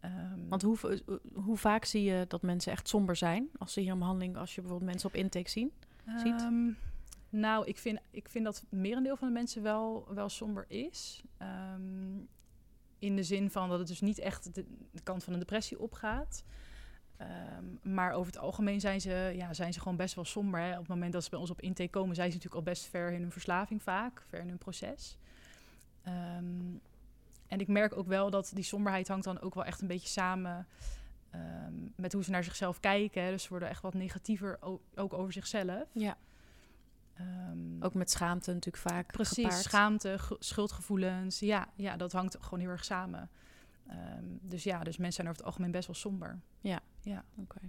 Ehm, 0.00 0.48
Want 0.48 0.62
hoe, 0.62 1.02
hoe 1.34 1.56
vaak 1.56 1.84
zie 1.84 2.02
je 2.02 2.24
dat 2.28 2.42
mensen 2.42 2.72
echt 2.72 2.88
somber 2.88 3.16
zijn 3.16 3.48
als 3.58 3.72
ze 3.72 3.80
hier 3.80 3.92
een 3.92 3.98
behandeling, 3.98 4.36
als 4.36 4.54
je 4.54 4.60
bijvoorbeeld 4.60 4.90
mensen 4.90 5.08
op 5.08 5.14
intake 5.14 5.50
zien? 5.50 5.72
ziet? 6.16 6.40
Ehm, 6.40 6.70
nou, 7.28 7.66
ik 7.66 7.78
vind, 7.78 8.00
ik 8.10 8.28
vind 8.28 8.44
dat 8.44 8.64
merendeel 8.68 9.16
van 9.16 9.28
de 9.28 9.34
mensen 9.34 9.62
wel, 9.62 10.14
wel 10.14 10.28
somber 10.28 10.64
is. 10.68 11.22
Ehm, 11.36 12.18
in 12.98 13.16
de 13.16 13.22
zin 13.22 13.50
van 13.50 13.68
dat 13.68 13.78
het 13.78 13.88
dus 13.88 14.00
niet 14.00 14.18
echt 14.18 14.54
de, 14.54 14.64
de 14.90 15.02
kant 15.02 15.24
van 15.24 15.32
een 15.32 15.38
depressie 15.38 15.78
opgaat. 15.78 16.44
Ehm, 17.16 17.64
maar 17.94 18.12
over 18.12 18.32
het 18.32 18.40
algemeen 18.40 18.80
zijn 18.80 19.00
ze, 19.00 19.32
ja, 19.36 19.54
zijn 19.54 19.72
ze 19.72 19.80
gewoon 19.80 19.96
best 19.96 20.14
wel 20.14 20.24
somber. 20.24 20.60
Hè. 20.60 20.72
Op 20.72 20.78
het 20.78 20.88
moment 20.88 21.12
dat 21.12 21.24
ze 21.24 21.30
bij 21.30 21.38
ons 21.38 21.50
op 21.50 21.60
intake 21.60 21.90
komen, 21.90 22.14
zijn 22.14 22.30
ze 22.30 22.36
natuurlijk 22.36 22.66
al 22.66 22.72
best 22.72 22.84
ver 22.86 23.12
in 23.12 23.20
hun 23.20 23.30
verslaving 23.32 23.82
vaak, 23.82 24.22
ver 24.28 24.40
in 24.40 24.48
hun 24.48 24.58
proces. 24.58 25.16
Ehm, 26.02 26.44
en 27.46 27.60
ik 27.60 27.68
merk 27.68 27.96
ook 27.96 28.06
wel 28.06 28.30
dat 28.30 28.50
die 28.54 28.64
somberheid 28.64 29.08
hangt 29.08 29.24
dan 29.24 29.40
ook 29.40 29.54
wel 29.54 29.64
echt 29.64 29.80
een 29.80 29.86
beetje 29.88 30.08
samen 30.08 30.66
ehm, 31.30 31.72
met 31.96 32.12
hoe 32.12 32.24
ze 32.24 32.30
naar 32.30 32.44
zichzelf 32.44 32.80
kijken. 32.80 33.22
Hè. 33.22 33.30
Dus 33.30 33.42
ze 33.42 33.48
worden 33.48 33.68
echt 33.68 33.82
wat 33.82 33.94
negatiever 33.94 34.58
ook 34.94 35.12
over 35.12 35.32
zichzelf. 35.32 35.88
Ja. 35.92 36.16
Ook 37.80 37.94
met 37.94 38.10
schaamte 38.10 38.52
natuurlijk 38.52 38.82
vaak 38.88 39.12
precies, 39.12 39.44
gepaard. 39.44 39.62
schaamte, 39.62 40.18
ge- 40.18 40.36
schuldgevoelens. 40.38 41.38
Ja, 41.38 41.68
ja, 41.74 41.96
dat 41.96 42.12
hangt 42.12 42.36
gewoon 42.40 42.60
heel 42.60 42.68
erg 42.68 42.84
samen. 42.84 43.30
Ehm, 43.88 44.24
dus 44.40 44.64
ja, 44.64 44.82
dus 44.82 44.96
mensen 44.96 45.12
zijn 45.12 45.26
over 45.28 45.38
het 45.38 45.46
algemeen 45.46 45.70
best 45.70 45.86
wel 45.86 45.96
somber. 45.96 46.40
Oké. 47.40 47.60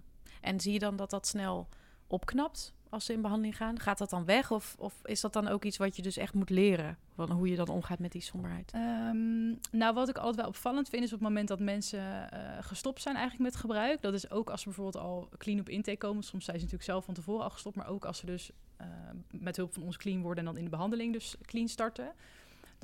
En 0.42 0.60
zie 0.60 0.74
je 0.74 0.80
dan 0.80 0.96
dat 0.96 1.10
dat 1.10 1.28
snel 1.28 1.68
opknapt 2.08 2.74
als 2.90 3.06
ze 3.06 3.14
in 3.14 3.22
behandeling 3.22 3.58
gaan? 3.58 3.80
Gaat 3.80 3.98
dat 3.98 4.10
dan 4.10 4.26
weg? 4.26 4.52
Of, 4.52 4.76
of 4.78 5.00
is 5.04 5.22
dat 5.22 5.34
dan 5.34 5.48
ook 5.48 5.64
iets 5.64 5.78
wat 5.78 5.96
je 5.96 6.02
dus 6.02 6.18
echt 6.18 6.34
moet 6.34 6.50
leren? 6.50 6.98
Van 7.16 7.32
hoe 7.32 7.50
je 7.50 7.56
dan 7.56 7.68
omgaat 7.68 8.00
met 8.00 8.12
die 8.12 8.22
somberheid? 8.22 8.72
Ehm, 8.72 9.48
nou, 9.72 9.94
wat 9.94 10.10
ik 10.10 10.18
altijd 10.18 10.36
wel 10.36 10.48
opvallend 10.48 10.90
vind, 10.90 11.04
is 11.04 11.14
op 11.14 11.20
het 11.20 11.28
moment 11.28 11.48
dat 11.48 11.60
mensen 11.60 12.32
eh, 12.32 12.40
gestopt 12.60 13.02
zijn 13.02 13.16
eigenlijk 13.16 13.52
met 13.52 13.62
gebruik. 13.62 14.02
Dat 14.02 14.14
is 14.14 14.30
ook 14.30 14.50
als 14.50 14.62
ze 14.62 14.66
bijvoorbeeld 14.66 15.04
al 15.04 15.30
clean 15.38 15.60
op 15.60 15.70
intake 15.70 15.98
komen. 15.98 16.24
Soms 16.24 16.46
zijn 16.46 16.58
ze 16.58 16.64
natuurlijk 16.64 16.92
zelf 16.92 17.06
van 17.06 17.14
tevoren 17.14 17.44
al 17.44 17.50
gestopt, 17.50 17.76
maar 17.76 17.88
ook 17.88 18.06
als 18.06 18.18
ze 18.18 18.26
dus 18.26 18.52
eh, 18.78 18.88
met 19.32 19.56
hulp 19.56 19.74
van 19.74 19.84
ons 19.84 19.98
clean 19.98 20.22
worden 20.22 20.40
en 20.40 20.46
dan 20.46 20.58
in 20.58 20.64
de 20.64 20.76
behandeling 20.76 21.14
dus 21.14 21.36
clean 21.42 21.68
starten. 21.68 22.12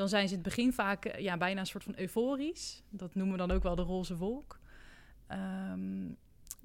Dan 0.02 0.10
zijn 0.10 0.28
ze 0.28 0.36
in 0.36 0.40
het 0.40 0.48
begin 0.48 0.74
vaak 0.74 1.06
eh, 1.06 1.22
ja, 1.22 1.38
bijna 1.38 1.60
een 1.60 1.66
soort 1.66 1.84
van 1.84 1.98
euforisch. 1.98 2.84
Dat 2.90 3.16
noemen 3.16 3.38
we 3.38 3.48
dan 3.48 3.56
ook 3.56 3.64
wel 3.64 3.76
de 3.76 3.82
roze 3.82 4.18
wolk. 4.18 4.60
Ehm, 5.28 6.08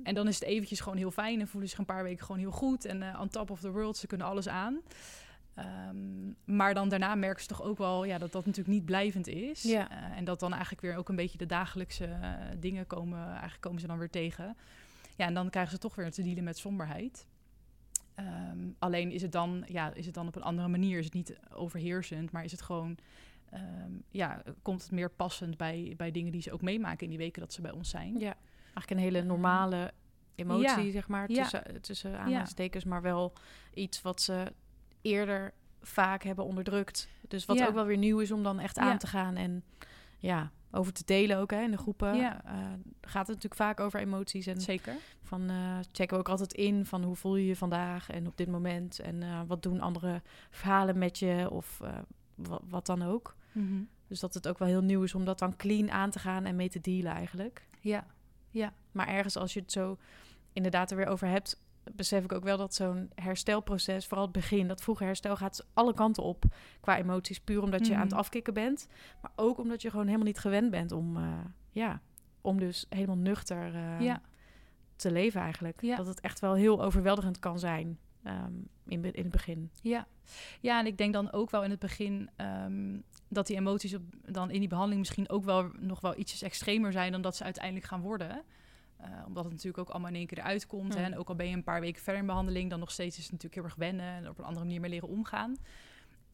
en 0.02 0.14
dan 0.14 0.28
is 0.28 0.35
het 0.35 0.49
eventjes 0.49 0.81
gewoon 0.81 0.99
heel 0.99 1.11
fijn 1.11 1.40
en 1.40 1.49
voelen 1.49 1.69
zich 1.69 1.78
een 1.78 1.85
paar 1.85 2.02
weken 2.02 2.25
gewoon 2.25 2.40
heel 2.40 2.50
goed. 2.50 2.85
En 2.85 3.02
eh 3.02 3.21
on 3.21 3.28
top 3.28 3.50
of 3.50 3.61
the 3.61 3.71
world, 3.71 3.97
ze 3.97 4.07
kunnen 4.07 4.26
alles 4.26 4.49
aan. 4.49 4.81
Ehm, 5.55 6.33
maar 6.45 6.75
dan 6.75 6.88
daarna 6.88 7.14
merken 7.14 7.43
ze 7.43 7.49
toch 7.49 7.62
ook 7.62 7.78
wel 7.78 8.05
ja, 8.05 8.19
dat 8.19 8.33
dat 8.33 8.47
natuurlijk 8.47 8.75
niet 8.75 8.85
blijvend 8.85 9.26
is. 9.26 9.62
Ja. 9.62 9.90
Eh, 9.90 10.16
en 10.16 10.25
dat 10.25 10.40
dan 10.40 10.52
eigenlijk 10.52 10.83
weer 10.83 10.97
ook 10.97 11.09
een 11.09 11.16
beetje 11.16 11.38
de 11.38 11.47
dagelijkse 11.47 12.19
dingen 12.59 12.87
komen, 12.87 13.28
eigenlijk 13.28 13.61
komen 13.61 13.81
ze 13.81 13.87
dan 13.87 13.99
weer 13.99 14.11
tegen. 14.11 14.57
Ja, 15.16 15.26
en 15.26 15.35
dan 15.35 15.50
krijgen 15.50 15.73
ze 15.73 15.78
toch 15.78 15.95
weer 15.95 16.11
te 16.11 16.23
dealen 16.23 16.45
met 16.45 16.59
somberheid. 16.59 17.26
Ehm, 18.16 18.58
alleen 18.78 19.11
is 19.11 19.23
het, 19.23 19.32
dan, 19.32 19.64
ja, 19.66 19.92
is 19.94 20.06
het 20.06 20.14
dan 20.14 20.26
op 20.26 20.37
een 20.37 20.42
andere 20.42 20.68
manier. 20.68 20.99
Is 20.99 21.04
het 21.04 21.14
niet 21.14 21.38
overheersend, 21.54 22.30
maar 22.30 22.44
is 22.44 22.52
het 22.52 22.62
gewoon... 22.62 22.99
ehm, 23.50 23.90
ja, 24.11 24.42
komt 24.62 24.82
het 24.82 24.90
meer 24.90 25.11
passend 25.11 25.56
bij, 25.56 25.94
bij 25.96 26.11
dingen 26.11 26.32
die 26.32 26.42
ze 26.42 26.52
ook 26.52 26.62
meemaken 26.62 27.00
in 27.02 27.08
die 27.08 27.18
weken 27.18 27.40
dat 27.40 27.52
ze 27.52 27.61
bij 27.61 27.70
ons 27.73 27.90
zijn. 27.90 28.18
Ja. 28.18 28.35
Eigenlijk 28.64 28.90
een 28.90 28.99
hele 28.99 29.23
normale 29.23 29.92
emotie, 30.35 30.85
Ja. 30.85 30.90
zeg 30.90 31.08
maar, 31.08 31.30
Ja. 31.30 31.42
tussen, 31.42 31.80
tussen 31.82 32.18
aanhalingstekens, 32.18 32.85
maar 32.85 33.02
wel 33.02 33.32
iets 33.75 34.02
wat 34.02 34.20
ze 34.20 34.52
eerder 35.02 35.52
vaak 35.80 36.23
hebben 36.23 36.44
onderdrukt. 36.44 37.08
Dus 37.28 37.44
wat 37.46 37.62
ook 37.62 37.75
wel 37.75 37.85
weer 37.85 37.96
nieuw 37.99 38.18
is 38.18 38.30
om 38.30 38.42
dan 38.42 38.58
echt 38.61 38.78
aan 38.78 38.99
te 38.99 39.06
gaan 39.06 39.37
en 39.37 39.64
ja, 40.18 40.50
over 40.70 40.92
te 40.92 41.02
delen 41.04 41.38
ook 41.38 41.50
hè, 41.50 41.62
in 41.62 41.70
de 41.70 41.76
groepen. 41.76 42.14
Ja. 42.16 42.44
Eh, 42.44 42.52
gaat 43.00 43.26
het 43.26 43.37
natuurlijk 43.37 43.54
vaak 43.54 43.80
over 43.80 44.00
emoties 44.00 44.46
en 44.46 44.61
Zeker. 44.61 44.94
van 45.23 45.50
eh, 45.50 45.78
checken 45.92 46.14
we 46.16 46.20
ook 46.23 46.28
altijd 46.28 46.52
in 46.52 46.87
van 46.87 47.02
hoe 47.02 47.16
voel 47.16 47.37
je 47.37 47.46
je 47.46 47.56
vandaag 47.56 48.11
en 48.11 48.26
op 48.26 48.37
dit 48.37 48.49
moment 48.49 48.99
en 48.99 49.23
eh, 49.23 49.40
wat 49.46 49.62
doen 49.62 49.80
andere 49.80 50.23
verhalen 50.50 50.99
met 50.99 51.18
je 51.18 51.49
of 51.50 51.80
wa- 52.35 52.61
wat 52.68 52.87
dan 52.87 53.02
ook. 53.02 53.37
Mhm. 53.52 53.82
Dus 54.08 54.20
dat 54.20 54.35
het 54.35 54.49
ook 54.49 54.58
wel 54.58 54.68
heel 54.68 54.82
nieuw 54.82 55.02
is 55.02 55.14
om 55.14 55.25
dat 55.25 55.38
dan 55.38 55.56
clean 55.56 55.90
aan 55.90 56.11
te 56.11 56.18
gaan 56.18 56.44
en 56.44 56.56
mee 56.56 56.68
te 56.68 56.80
dealen 56.80 57.12
eigenlijk. 57.12 57.68
Ja. 57.80 58.04
Maar 58.92 59.08
ergens 59.08 59.37
als 59.37 59.52
je 59.54 59.61
het 59.61 59.73
zo 59.73 59.99
inderdaad 60.52 60.90
er 60.90 60.96
weer 60.96 61.06
over 61.06 61.28
hebt, 61.28 61.61
besef 61.93 62.25
ik 62.25 62.33
ook 62.33 62.45
wel 62.45 62.57
dat 62.57 62.75
zo'n 62.75 63.11
herstelproces, 63.14 64.07
vooral 64.07 64.25
het 64.25 64.33
begin, 64.35 64.69
dat 64.69 64.83
vroege 64.83 65.05
herstel 65.05 65.37
gaat 65.37 65.66
alle 65.75 65.95
kanten 65.95 66.23
op 66.23 66.45
qua 66.81 66.97
emoties. 66.99 67.40
Puur 67.40 67.62
omdat 67.62 67.87
je 67.87 67.95
aan 67.95 68.00
het 68.00 68.11
Mhm. 68.11 68.19
afkicken 68.19 68.55
bent, 68.55 68.88
maar 69.23 69.31
ook 69.37 69.59
omdat 69.59 69.83
je 69.83 69.90
gewoon 69.90 70.07
helemaal 70.07 70.26
niet 70.26 70.38
gewend 70.38 70.71
bent 70.71 70.93
om, 70.93 71.16
eh, 71.16 71.38
ja, 71.71 72.00
om 72.40 72.59
dus 72.59 72.87
helemaal 72.88 73.16
nuchter 73.16 73.75
eh, 73.75 74.00
Ja. 74.00 74.21
te 74.97 75.11
leven 75.12 75.40
eigenlijk. 75.40 75.83
Ja. 75.83 75.97
Dat 75.97 76.07
het 76.07 76.21
echt 76.21 76.40
wel 76.40 76.55
heel 76.55 76.83
overweldigend 76.83 77.38
kan 77.38 77.59
zijn 77.59 77.99
ehm, 78.23 78.52
in, 78.87 79.05
in 79.14 79.23
het 79.23 79.31
begin. 79.31 79.71
Ja. 79.83 80.07
ja, 80.61 80.78
en 80.81 80.87
ik 80.87 80.99
denk 80.99 81.12
dan 81.12 81.33
ook 81.33 81.50
wel 81.50 81.64
in 81.64 81.71
het 81.71 81.78
begin 81.78 82.31
ehm, 82.37 82.99
dat 83.28 83.47
die 83.47 83.57
emoties 83.57 83.95
op, 83.95 84.02
dan 84.25 84.50
in 84.50 84.59
die 84.59 84.69
behandeling 84.69 85.00
misschien 85.00 85.28
ook 85.28 85.45
wel 85.45 85.71
nog 85.78 86.00
wel 86.00 86.19
ietsjes 86.19 86.43
extremer 86.43 86.93
zijn 86.93 87.12
dan 87.12 87.21
dat 87.23 87.37
ze 87.37 87.45
uiteindelijk 87.45 87.87
gaan 87.87 88.00
worden. 88.00 88.43
Eh, 88.97 89.09
omdat 89.26 89.45
het 89.45 89.53
natuurlijk 89.53 89.79
ook 89.79 89.88
allemaal 89.91 90.11
in 90.11 90.17
één 90.17 90.26
keer 90.26 90.38
eruit 90.38 90.67
komt. 90.67 90.95
Hè? 90.95 91.00
Mm. 91.00 91.05
En 91.07 91.19
ook 91.19 91.29
al 91.29 91.35
ben 91.35 91.49
je 91.49 91.55
een 91.57 91.65
paar 91.65 91.81
weken 91.81 92.03
verder 92.03 92.21
in 92.21 92.26
behandeling, 92.26 92.71
dan 92.71 92.79
nog 92.79 92.91
steeds 92.91 93.17
is 93.19 93.23
het 93.23 93.33
natuurlijk 93.33 93.55
heel 93.55 93.65
erg 93.65 93.75
wennen 93.75 94.15
en 94.15 94.29
op 94.29 94.38
een 94.38 94.45
andere 94.45 94.65
manier 94.65 94.81
mee 94.81 94.91
leren 94.91 95.09
omgaan. 95.09 95.57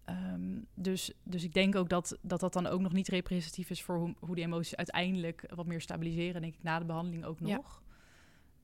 Ehm, 0.05 0.59
dus, 0.75 1.13
dus 1.23 1.45
ik 1.45 1.53
denk 1.55 1.75
ook 1.77 1.89
dat, 1.89 2.19
dat 2.21 2.41
dat 2.41 2.53
dan 2.53 2.67
ook 2.67 2.81
nog 2.81 2.93
niet 2.93 3.09
representatief 3.09 3.71
is 3.71 3.83
voor 3.83 3.97
hoe, 3.99 4.15
hoe 4.19 4.35
die 4.35 4.45
emoties 4.45 4.77
uiteindelijk 4.77 5.45
wat 5.55 5.67
meer 5.67 5.81
stabiliseren, 5.81 6.41
denk 6.41 6.55
ik, 6.55 6.63
na 6.63 6.79
de 6.79 6.85
behandeling 6.85 7.25
ook 7.25 7.39
Ja. 7.41 7.57
nog. 7.57 7.83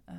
Ehm, 0.04 0.16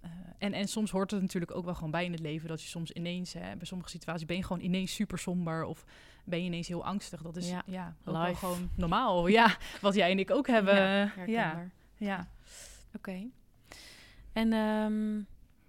eh, 0.00 0.10
en, 0.38 0.52
en 0.52 0.68
soms 0.68 0.90
hoort 0.90 1.10
het 1.10 1.20
natuurlijk 1.20 1.54
ook 1.54 1.64
wel 1.64 1.74
gewoon 1.74 1.90
bij 1.90 2.04
in 2.04 2.12
het 2.12 2.20
leven 2.20 2.48
dat 2.48 2.62
je 2.62 2.68
soms 2.68 2.90
ineens, 2.90 3.32
hè, 3.32 3.56
bij 3.56 3.66
sommige 3.66 3.90
situaties 3.90 4.26
ben 4.26 4.36
je 4.36 4.42
gewoon 4.44 4.62
ineens 4.62 4.94
super 4.94 5.18
somber 5.18 5.64
of 5.64 5.84
ben 6.24 6.38
je 6.38 6.44
ineens 6.44 6.68
heel 6.68 6.84
angstig. 6.84 7.22
Dat 7.22 7.36
is 7.36 7.48
Ja. 7.48 7.62
ja, 7.66 7.94
ook 8.04 8.14
wel 8.16 8.34
gewoon 8.34 8.70
normaal. 8.74 9.26
Ja, 9.26 9.56
wat 9.80 9.94
jij 9.94 10.10
en 10.10 10.18
ik 10.18 10.30
ook 10.30 10.46
hebben. 10.46 10.74
Ja, 10.74 11.10
Ja, 11.26 11.68
ja. 11.96 12.28
Oké. 12.96 13.28
En 14.32 14.52
ehm, 14.52 15.22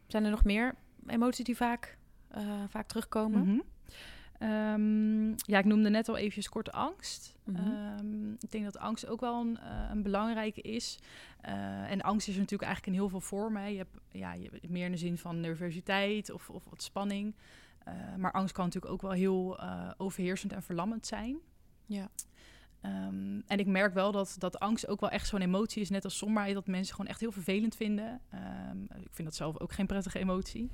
zijn 0.08 0.24
er 0.24 0.32
nog 0.32 0.44
meer 0.44 0.76
emoties 1.08 1.46
die 1.46 1.56
vaak, 1.56 1.98
eh, 2.28 2.64
vaak 2.68 2.88
terugkomen? 2.88 3.42
Mhm. 3.42 3.60
Ehm, 4.40 5.28
ja, 5.30 5.58
ik 5.60 5.66
noemde 5.66 5.90
net 5.90 6.10
al 6.10 6.18
eventjes 6.18 6.50
kort 6.50 6.72
angst. 6.72 7.36
Mhm. 7.44 7.58
Ehm, 7.58 8.32
ik 8.32 8.52
denk 8.52 8.64
dat 8.64 8.78
angst 8.78 9.08
ook 9.08 9.20
wel 9.20 9.42
een, 9.42 9.58
eh, 9.58 9.90
een 9.92 10.04
belangrijke 10.04 10.62
is. 10.62 11.00
Eh, 11.42 11.92
en 11.92 12.02
angst 12.02 12.28
is 12.28 12.36
natuurlijk 12.36 12.64
eigenlijk 12.64 12.94
in 12.94 13.02
heel 13.02 13.10
veel 13.10 13.22
vormen. 13.22 13.72
Je 13.72 13.78
hebt, 13.78 13.98
ja, 14.12 14.34
je 14.34 14.50
hebt 14.52 14.70
meer 14.70 14.86
in 14.86 14.92
de 14.92 14.98
zin 14.98 15.18
van 15.18 15.40
nervositeit 15.40 16.32
of, 16.32 16.50
of 16.50 16.64
wat 16.70 16.84
spanning. 16.84 17.36
Maar 18.18 18.32
angst 18.32 18.54
kan 18.54 18.66
natuurlijk 18.66 18.94
ook 18.94 19.02
wel 19.02 19.12
heel 19.12 19.60
overheersend 19.98 20.54
en 20.54 20.64
verlammend 20.64 21.06
zijn. 21.06 21.38
Ja. 21.86 22.10
Ehm, 22.82 23.40
en 23.48 23.60
ik 23.60 23.66
merk 23.66 23.94
wel 23.94 24.12
dat, 24.12 24.36
dat 24.38 24.60
angst 24.60 24.88
ook 24.88 25.00
wel 25.00 25.10
echt 25.10 25.28
zo'n 25.28 25.42
emotie 25.42 25.82
is, 25.82 25.90
net 25.90 26.04
als 26.04 26.18
somberheid, 26.18 26.54
dat 26.54 26.68
mensen 26.68 26.96
gewoon 26.96 27.10
echt 27.10 27.20
heel 27.20 27.32
vervelend 27.32 27.76
vinden. 27.76 28.22
Ehm, 28.30 28.84
ik 28.84 29.10
vind 29.12 29.28
dat 29.28 29.36
zelf 29.36 29.60
ook 29.60 29.74
geen 29.74 29.88
prettige 29.88 30.20
emotie. 30.20 30.72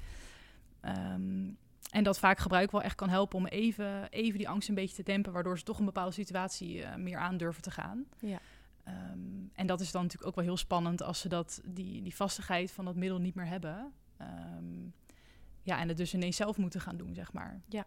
Ehm, 0.79 1.49
en 1.89 2.03
dat 2.03 2.19
vaak 2.19 2.37
gebruik 2.39 2.71
wel 2.71 2.81
echt 2.81 2.95
kan 2.95 3.09
helpen 3.09 3.37
om 3.37 3.45
even, 3.45 4.09
even 4.09 4.37
die 4.37 4.49
angst 4.49 4.69
een 4.69 4.75
beetje 4.75 4.95
te 4.95 5.03
dempen, 5.03 5.33
waardoor 5.33 5.57
ze 5.57 5.63
toch 5.63 5.79
een 5.79 5.85
bepaalde 5.85 6.11
situatie 6.11 6.83
eh, 6.83 6.95
meer 6.95 7.17
aan 7.17 7.37
durven 7.37 7.61
te 7.61 7.71
gaan. 7.71 8.05
Ja. 8.19 8.39
En 9.53 9.67
dat 9.67 9.79
is 9.79 9.91
dan 9.91 10.01
natuurlijk 10.01 10.29
ook 10.29 10.35
wel 10.35 10.45
heel 10.45 10.57
spannend 10.57 11.03
als 11.03 11.19
ze 11.19 11.29
dat, 11.29 11.61
die, 11.65 12.01
die 12.01 12.15
vastigheid 12.15 12.71
van 12.71 12.85
dat 12.85 12.95
middel 12.95 13.19
niet 13.19 13.35
meer 13.35 13.45
hebben. 13.45 13.93
Ja, 15.61 15.79
en 15.79 15.87
het 15.87 15.97
dus 15.97 16.13
ineens 16.13 16.35
zelf 16.35 16.57
moeten 16.57 16.81
gaan 16.81 16.97
doen, 16.97 17.13
zeg 17.13 17.33
maar. 17.33 17.61
Ja. 17.69 17.85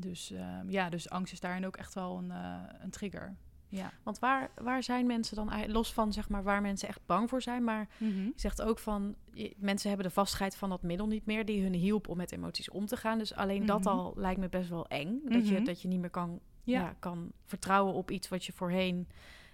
Dus 0.00 0.30
ehm, 0.30 0.70
ja, 0.70 0.88
dus 0.88 1.10
angst 1.10 1.32
is 1.32 1.40
daarin 1.40 1.66
ook 1.66 1.76
echt 1.76 1.94
wel 1.94 2.18
een, 2.18 2.30
eh, 2.30 2.56
een 2.82 2.90
trigger. 2.90 3.36
Ja. 3.68 3.90
Want 4.02 4.18
waar, 4.18 4.50
waar 4.62 4.82
zijn 4.82 5.06
mensen 5.06 5.36
dan, 5.36 5.70
los 5.70 5.92
van 5.92 6.12
zeg 6.12 6.28
maar 6.28 6.42
waar 6.42 6.60
mensen 6.60 6.88
echt 6.88 7.00
bang 7.06 7.28
voor 7.28 7.42
zijn, 7.42 7.64
maar 7.64 7.88
je 7.98 8.32
zegt 8.36 8.62
ook 8.62 8.78
van 8.78 9.14
je- 9.32 9.54
mensen 9.56 9.88
hebben 9.88 10.06
de 10.06 10.12
vastigheid 10.12 10.56
van 10.56 10.68
dat 10.68 10.82
middel 10.82 11.06
niet 11.06 11.26
meer 11.26 11.44
die 11.44 11.62
hun 11.62 11.72
hielp 11.74 12.08
om 12.08 12.16
met 12.16 12.32
emoties 12.32 12.70
om 12.70 12.86
te 12.86 12.96
gaan. 12.96 13.18
Dus 13.18 13.34
alleen 13.34 13.66
dat 13.66 13.80
Mhm. 13.80 13.88
al 13.88 14.12
lijkt 14.16 14.40
me 14.40 14.48
best 14.48 14.68
wel 14.68 14.86
eng. 14.88 15.20
Dat, 15.24 15.48
je, 15.48 15.54
Mhm. 15.54 15.64
dat 15.64 15.82
je 15.82 15.88
niet 15.88 16.00
meer 16.00 16.10
kan, 16.10 16.40
Ja. 16.64 16.80
ja. 16.80 16.94
kan 16.98 17.32
vertrouwen 17.44 17.94
op 17.94 18.10
iets 18.10 18.28
wat 18.28 18.44
je 18.44 18.52
voorheen 18.52 19.08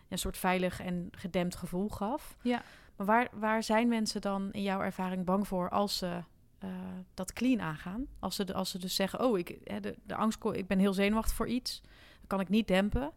een 0.08 0.18
soort 0.18 0.36
veilig 0.38 0.80
en 0.80 1.08
gedempt 1.10 1.54
gevoel 1.56 1.88
gaf. 1.88 2.36
Ja. 2.42 2.62
Maar 2.96 3.06
waar, 3.06 3.28
waar 3.34 3.62
zijn 3.62 3.88
mensen 3.88 4.20
dan 4.20 4.52
in 4.52 4.62
jouw 4.62 4.80
ervaring 4.80 5.24
bang 5.24 5.46
voor 5.48 5.70
als 5.70 5.98
ze 5.98 6.20
eh, 6.66 6.72
dat 7.14 7.32
clean 7.32 7.60
aangaan? 7.60 8.06
Als 8.18 8.36
ze, 8.36 8.54
als 8.54 8.70
ze 8.70 8.78
dus 8.78 8.94
zeggen, 8.94 9.20
oh, 9.20 9.38
ik, 9.38 9.58
hè, 9.64 9.80
de, 9.80 9.94
de 10.02 10.14
angst, 10.14 10.44
ik 10.52 10.66
ben 10.66 10.78
heel 10.78 10.92
zenuwachtig 10.92 11.34
voor 11.34 11.48
iets, 11.48 11.80
dat 12.20 12.26
kan 12.26 12.40
ik 12.40 12.48
niet 12.48 12.68
dempen. 12.68 13.12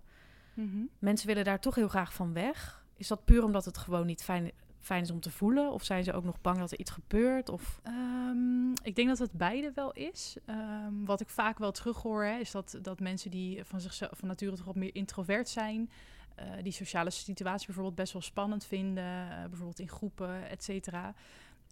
Mhm. 0.53 0.83
Mensen 0.99 1.27
willen 1.27 1.43
daar 1.43 1.59
toch 1.59 1.75
heel 1.75 1.87
graag 1.87 2.13
van 2.13 2.33
weg. 2.33 2.83
Is 2.95 3.07
dat 3.07 3.25
puur 3.25 3.43
omdat 3.43 3.65
het 3.65 3.77
gewoon 3.77 4.05
niet 4.05 4.23
fijn, 4.23 4.51
fijn 4.79 5.01
is 5.01 5.11
om 5.11 5.19
te 5.19 5.31
voelen? 5.31 5.71
Of 5.71 5.83
zijn 5.83 6.03
ze 6.03 6.13
ook 6.13 6.23
nog 6.23 6.41
bang 6.41 6.57
dat 6.57 6.71
er 6.71 6.79
iets 6.79 6.91
gebeurt? 6.91 7.49
Of... 7.49 7.79
Ehm, 7.83 8.71
ik 8.83 8.95
denk 8.95 9.07
dat 9.07 9.17
het 9.17 9.31
beide 9.31 9.71
wel 9.75 9.91
is. 9.91 10.37
Ehm, 10.45 10.93
wat 11.05 11.21
ik 11.21 11.29
vaak 11.29 11.57
wel 11.57 11.71
terughoor, 11.71 12.23
hè, 12.23 12.37
is 12.37 12.51
dat, 12.51 12.79
dat 12.81 12.99
mensen 12.99 13.31
die 13.31 13.63
van 13.63 13.81
zichzelf 13.81 14.11
van 14.13 14.27
nature 14.27 14.55
toch 14.55 14.65
wat 14.65 14.75
meer 14.75 14.95
introvert 14.95 15.49
zijn, 15.49 15.89
eh, 16.35 16.45
die 16.63 16.71
sociale 16.71 17.09
situatie 17.09 17.65
bijvoorbeeld 17.65 17.95
best 17.95 18.13
wel 18.13 18.21
spannend 18.21 18.65
vinden, 18.65 19.31
eh, 19.31 19.41
bijvoorbeeld 19.41 19.79
in 19.79 19.89
groepen, 19.89 20.49
et 20.49 20.63
cetera. 20.63 21.13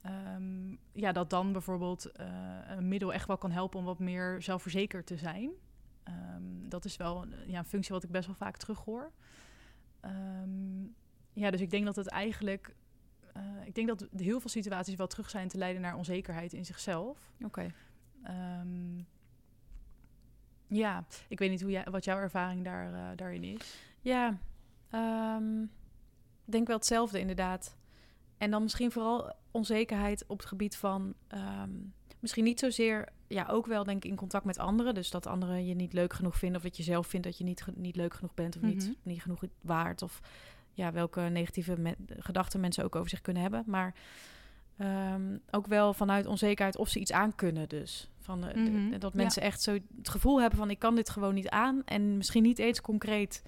Ehm, 0.01 0.75
ja, 0.91 1.11
dat 1.11 1.29
dan 1.29 1.51
bijvoorbeeld 1.51 2.11
eh, 2.11 2.27
een 2.67 2.87
middel 2.87 3.13
echt 3.13 3.27
wel 3.27 3.37
kan 3.37 3.51
helpen 3.51 3.79
om 3.79 3.85
wat 3.85 3.99
meer 3.99 4.41
zelfverzekerd 4.41 5.05
te 5.05 5.17
zijn. 5.17 5.51
Ehm, 6.03 6.43
dat 6.69 6.85
is 6.85 6.97
wel 6.97 7.21
een, 7.21 7.33
ja, 7.47 7.59
een 7.59 7.65
functie 7.65 7.93
wat 7.93 8.03
ik 8.03 8.11
best 8.11 8.25
wel 8.25 8.35
vaak 8.35 8.57
terughoor. 8.57 9.11
Ehm, 9.99 10.83
ja, 11.33 11.51
dus 11.51 11.61
ik 11.61 11.69
denk 11.69 11.85
dat 11.85 11.95
het 11.95 12.07
eigenlijk 12.07 12.75
eh, 13.33 13.65
ik 13.65 13.75
denk 13.75 13.87
dat 13.87 14.07
heel 14.15 14.39
veel 14.39 14.49
situaties 14.49 14.95
wel 14.95 15.07
terug 15.07 15.29
zijn 15.29 15.47
te 15.47 15.57
leiden 15.57 15.81
naar 15.81 15.95
onzekerheid 15.95 16.53
in 16.53 16.65
zichzelf. 16.65 17.31
Oké. 17.43 17.73
Ja, 20.67 21.05
ik 21.27 21.39
weet 21.39 21.49
niet 21.49 21.61
hoe 21.61 21.71
jij, 21.71 21.85
wat 21.91 22.03
jouw 22.05 22.17
ervaring 22.17 22.63
daar, 22.63 22.93
eh, 22.93 23.17
daarin 23.17 23.43
is. 23.43 23.77
Ja, 24.01 24.29
ik 26.45 26.51
denk 26.51 26.67
wel 26.67 26.75
hetzelfde 26.75 27.19
inderdaad. 27.19 27.76
En 28.37 28.51
dan 28.51 28.61
misschien 28.63 28.91
vooral 28.91 29.33
onzekerheid 29.51 30.23
op 30.27 30.37
het 30.37 30.47
gebied 30.47 30.77
van... 30.77 31.13
ehm, 31.27 31.69
misschien 32.19 32.43
niet 32.43 32.59
zozeer... 32.59 33.09
Ja, 33.27 33.45
ook 33.49 33.65
wel 33.65 33.83
denk 33.83 34.03
ik 34.03 34.09
in 34.11 34.17
contact 34.17 34.45
met 34.45 34.57
anderen. 34.59 34.93
Dus 34.93 35.09
dat 35.09 35.27
anderen 35.27 35.65
je 35.65 35.73
niet 35.75 35.93
leuk 35.93 36.13
genoeg 36.13 36.37
vinden... 36.37 36.57
of 36.57 36.63
dat 36.63 36.77
je 36.77 36.83
zelf 36.83 37.07
vindt 37.07 37.25
dat 37.25 37.37
je 37.37 37.43
niet, 37.43 37.65
niet 37.75 37.95
leuk 37.95 38.13
genoeg 38.13 38.33
bent... 38.33 38.55
of 38.55 38.61
Mhm. 38.61 38.71
niet, 38.71 38.93
niet 39.03 39.21
genoeg 39.21 39.41
waard. 39.61 40.01
Of 40.01 40.19
ja, 40.73 40.91
welke 40.91 41.21
negatieve 41.21 41.77
me- 41.79 41.95
gedachten 42.07 42.59
mensen 42.59 42.83
ook 42.83 42.95
over 42.95 43.09
zich 43.09 43.21
kunnen 43.21 43.41
hebben. 43.41 43.63
Maar 43.65 43.93
ehm, 44.77 45.37
ook 45.51 45.67
wel 45.67 45.93
vanuit 45.93 46.25
onzekerheid 46.25 46.77
of 46.77 46.89
ze 46.89 46.99
iets 46.99 47.11
aan 47.11 47.35
kunnen 47.35 47.69
dus. 47.69 48.09
Van, 48.19 48.45
eh, 48.47 48.53
de- 48.53 48.69
Mhm, 48.71 48.99
dat 48.99 49.13
ja. 49.13 49.21
mensen 49.21 49.41
echt 49.41 49.61
zo 49.61 49.73
het 49.97 50.09
gevoel 50.09 50.41
hebben 50.41 50.59
van... 50.59 50.69
ik 50.69 50.79
kan 50.79 50.95
dit 50.95 51.09
gewoon 51.09 51.33
niet 51.33 51.49
aan. 51.49 51.81
En 51.85 52.17
misschien 52.17 52.43
niet 52.43 52.59
eens 52.59 52.81
concreet 52.81 53.43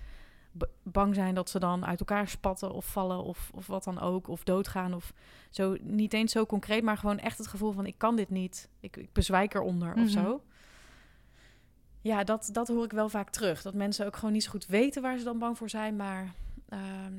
bang 0.83 1.15
zijn 1.15 1.35
dat 1.35 1.49
ze 1.49 1.59
dan 1.59 1.85
uit 1.85 1.99
elkaar 1.99 2.27
spatten 2.27 2.71
of 2.71 2.85
vallen 2.85 3.23
of, 3.23 3.51
of 3.53 3.67
wat 3.67 3.83
dan 3.83 3.99
ook. 3.99 4.27
Of 4.27 4.43
doodgaan 4.43 4.93
of 4.93 5.13
zo. 5.49 5.75
Niet 5.81 6.13
eens 6.13 6.31
zo 6.31 6.45
concreet, 6.45 6.83
maar 6.83 6.97
gewoon 6.97 7.19
echt 7.19 7.37
het 7.37 7.47
gevoel 7.47 7.71
van 7.71 7.85
ik 7.85 7.97
kan 7.97 8.15
dit 8.15 8.29
niet. 8.29 8.69
Ik, 8.79 8.97
ik 8.97 9.13
bezwijk 9.13 9.53
eronder 9.53 9.89
Mhm. 9.89 10.01
of 10.01 10.09
zo. 10.09 10.41
Ja, 12.01 12.23
dat, 12.23 12.49
dat 12.51 12.67
hoor 12.67 12.83
ik 12.83 12.91
wel 12.91 13.09
vaak 13.09 13.29
terug. 13.29 13.61
Dat 13.61 13.73
mensen 13.73 14.05
ook 14.05 14.15
gewoon 14.15 14.31
niet 14.33 14.43
zo 14.43 14.49
goed 14.51 14.65
weten 14.65 15.01
waar 15.01 15.17
ze 15.17 15.23
dan 15.23 15.39
bang 15.39 15.57
voor 15.57 15.69
zijn. 15.69 15.95
Maar 15.95 16.33
ehm, 16.69 17.13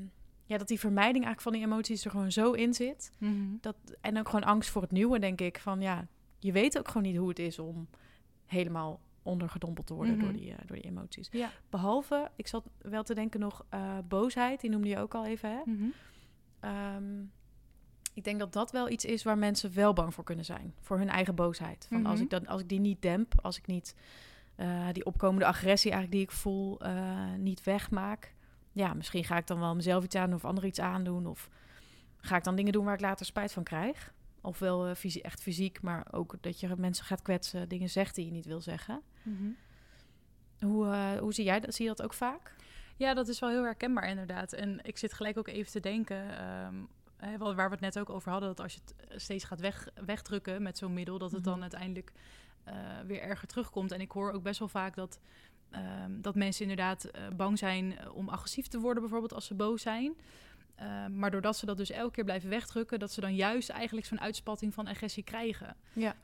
ja, 0.45 0.59
dat 0.59 0.69
die 0.69 0.79
vermijding 0.79 1.25
eigenlijk 1.25 1.41
van 1.41 1.53
die 1.53 1.63
emoties 1.63 2.05
er 2.05 2.11
gewoon 2.11 2.33
zo 2.33 2.53
in 2.53 2.75
zit. 2.75 3.11
Dat, 3.61 3.77
en 4.01 4.19
ook 4.19 4.29
gewoon 4.29 4.45
angst 4.45 4.71
voor 4.71 4.83
het 4.83 4.91
nieuwe, 4.91 5.19
denk 5.19 5.41
ik. 5.41 5.59
Van 5.59 5.81
ja, 5.81 6.07
je 6.39 6.53
weet 6.53 6.79
ook 6.79 6.87
gewoon 6.89 7.03
niet 7.03 7.17
hoe 7.17 7.29
het 7.29 7.39
is 7.39 7.59
om 7.59 7.89
helemaal 8.47 9.01
ondergedompeld 9.23 9.87
te 9.87 9.95
worden 9.95 10.15
Mhm. 10.17 10.25
door, 10.25 10.33
die, 10.33 10.51
eh, 10.51 10.59
door 10.67 10.77
die 10.77 10.85
emoties. 10.85 11.29
Ja. 11.31 11.51
Behalve, 11.71 12.31
ik 12.37 12.47
zat 12.47 12.65
wel 12.79 13.03
te 13.03 13.15
denken 13.15 13.41
nog, 13.41 13.65
eh, 13.69 13.99
boosheid, 14.09 14.61
die 14.61 14.71
noemde 14.71 14.89
je 14.89 14.99
ook 14.99 15.15
al 15.15 15.27
even. 15.27 15.51
Hè? 15.51 15.61
Mhm. 15.65 15.85
Ehm, 16.61 17.21
ik 18.15 18.25
denk 18.25 18.39
dat 18.39 18.53
dat 18.53 18.71
wel 18.73 18.89
iets 18.91 19.05
is 19.05 19.23
waar 19.23 19.39
mensen 19.39 19.75
wel 19.75 19.93
bang 19.93 20.15
voor 20.15 20.25
kunnen 20.25 20.45
zijn. 20.45 20.75
Voor 20.81 20.99
hun 20.99 21.09
eigen 21.09 21.35
boosheid. 21.35 21.87
Van 21.91 22.07
als, 22.07 22.15
Mhm. 22.15 22.23
ik 22.25 22.31
dat, 22.31 22.47
als 22.47 22.61
ik 22.61 22.69
die 22.69 22.81
niet 22.81 23.03
demp, 23.03 23.33
als 23.43 23.59
ik 23.59 23.67
niet 23.67 23.95
eh, 24.57 24.87
die 24.93 25.05
opkomende 25.05 25.47
agressie 25.47 25.91
eigenlijk 25.91 26.13
die 26.23 26.31
ik 26.35 26.41
voel, 26.41 26.79
niet 27.39 27.63
wegmaak. 27.65 28.35
Ja, 28.73 28.95
misschien 28.95 29.25
ga 29.25 29.37
ik 29.37 29.47
dan 29.47 29.59
wel 29.61 29.75
mezelf 29.75 30.05
iets 30.05 30.15
aan 30.15 30.35
of 30.35 30.45
anderen 30.45 30.69
iets 30.69 30.81
aandoen. 30.81 31.27
Of 31.27 31.49
ga 32.17 32.37
ik 32.37 32.45
dan 32.45 32.57
dingen 32.57 32.73
doen 32.73 32.85
waar 32.85 32.95
ik 32.95 33.01
later 33.01 33.27
spijt 33.27 33.53
van 33.53 33.63
krijg? 33.63 34.13
Ofwel 34.43 34.89
uh, 34.89 34.95
fysie 34.95 35.23
echt 35.23 35.43
fysiek, 35.43 35.83
maar 35.83 36.07
ook 36.11 36.35
dat 36.41 36.61
je 36.61 36.75
mensen 36.77 37.05
gaat 37.05 37.23
kwetsen, 37.23 37.69
dingen 37.69 37.91
zegt 37.91 38.15
die 38.15 38.25
je 38.25 38.33
niet 38.33 38.47
wil 38.47 38.61
zeggen. 38.61 39.03
Mhm. 39.23 39.51
Hoe, 40.61 40.87
uh, 40.87 41.13
hoe 41.13 41.35
zie 41.35 41.45
jij 41.45 41.61
dat? 41.61 41.75
Zie 41.75 41.85
je 41.85 41.95
dat 41.95 42.03
ook 42.03 42.15
vaak? 42.15 42.55
Ja, 42.97 43.15
dat 43.15 43.29
is 43.29 43.39
wel 43.39 43.51
heel 43.51 43.63
herkenbaar 43.63 44.09
inderdaad. 44.09 44.53
En 44.53 44.79
ik 44.83 44.99
zit 44.99 45.13
gelijk 45.13 45.39
ook 45.39 45.49
even 45.49 45.73
te 45.73 45.81
denken, 45.81 46.45
um, 46.67 46.89
hè, 47.17 47.39
waar 47.39 47.55
we 47.55 47.63
het 47.63 47.81
net 47.81 47.99
ook 47.99 48.11
over 48.11 48.31
hadden, 48.31 48.49
dat 48.49 48.61
als 48.61 48.75
je 48.75 48.81
het 48.85 48.95
eh, 49.09 49.19
steeds 49.19 49.45
gaat 49.45 49.61
weg, 49.61 49.89
wegdrukken 50.05 50.63
met 50.63 50.79
zo'n 50.79 50.93
middel, 50.93 51.19
dat 51.19 51.33
het 51.33 51.45
dan 51.45 51.53
Mhm. 51.53 51.63
uiteindelijk 51.63 52.13
uh, 52.69 52.75
weer 53.07 53.21
erger 53.21 53.49
terugkomt. 53.49 53.93
En 53.93 54.01
ik 54.01 54.11
hoor 54.11 54.33
ook 54.33 54.43
best 54.43 54.59
wel 54.59 54.69
vaak 54.69 54.95
dat, 54.95 55.21
um, 56.05 56.23
dat 56.23 56.35
mensen 56.35 56.63
inderdaad 56.63 57.11
bang 57.37 57.59
zijn 57.59 58.11
om 58.13 58.29
agressief 58.29 58.67
te 58.67 58.79
worden, 58.79 59.03
bijvoorbeeld 59.03 59.35
als 59.35 59.47
ze 59.47 59.55
boos 59.55 59.83
zijn. 59.83 60.15
Uh, 60.81 61.07
maar 61.07 61.31
doordat 61.31 61.57
ze 61.57 61.67
dat 61.67 61.77
dus 61.77 61.91
elke 61.91 62.11
keer 62.11 62.25
blijven 62.25 62.51
wegdrukken, 62.51 62.99
dat 62.99 63.13
ze 63.13 63.21
dan 63.21 63.35
juist 63.35 63.69
eigenlijk 63.69 64.07
zo'n 64.07 64.21
uitspatting 64.21 64.75
van 64.75 64.87
agressie 64.87 65.23
krijgen. 65.23 65.77
Ja. 65.93 66.15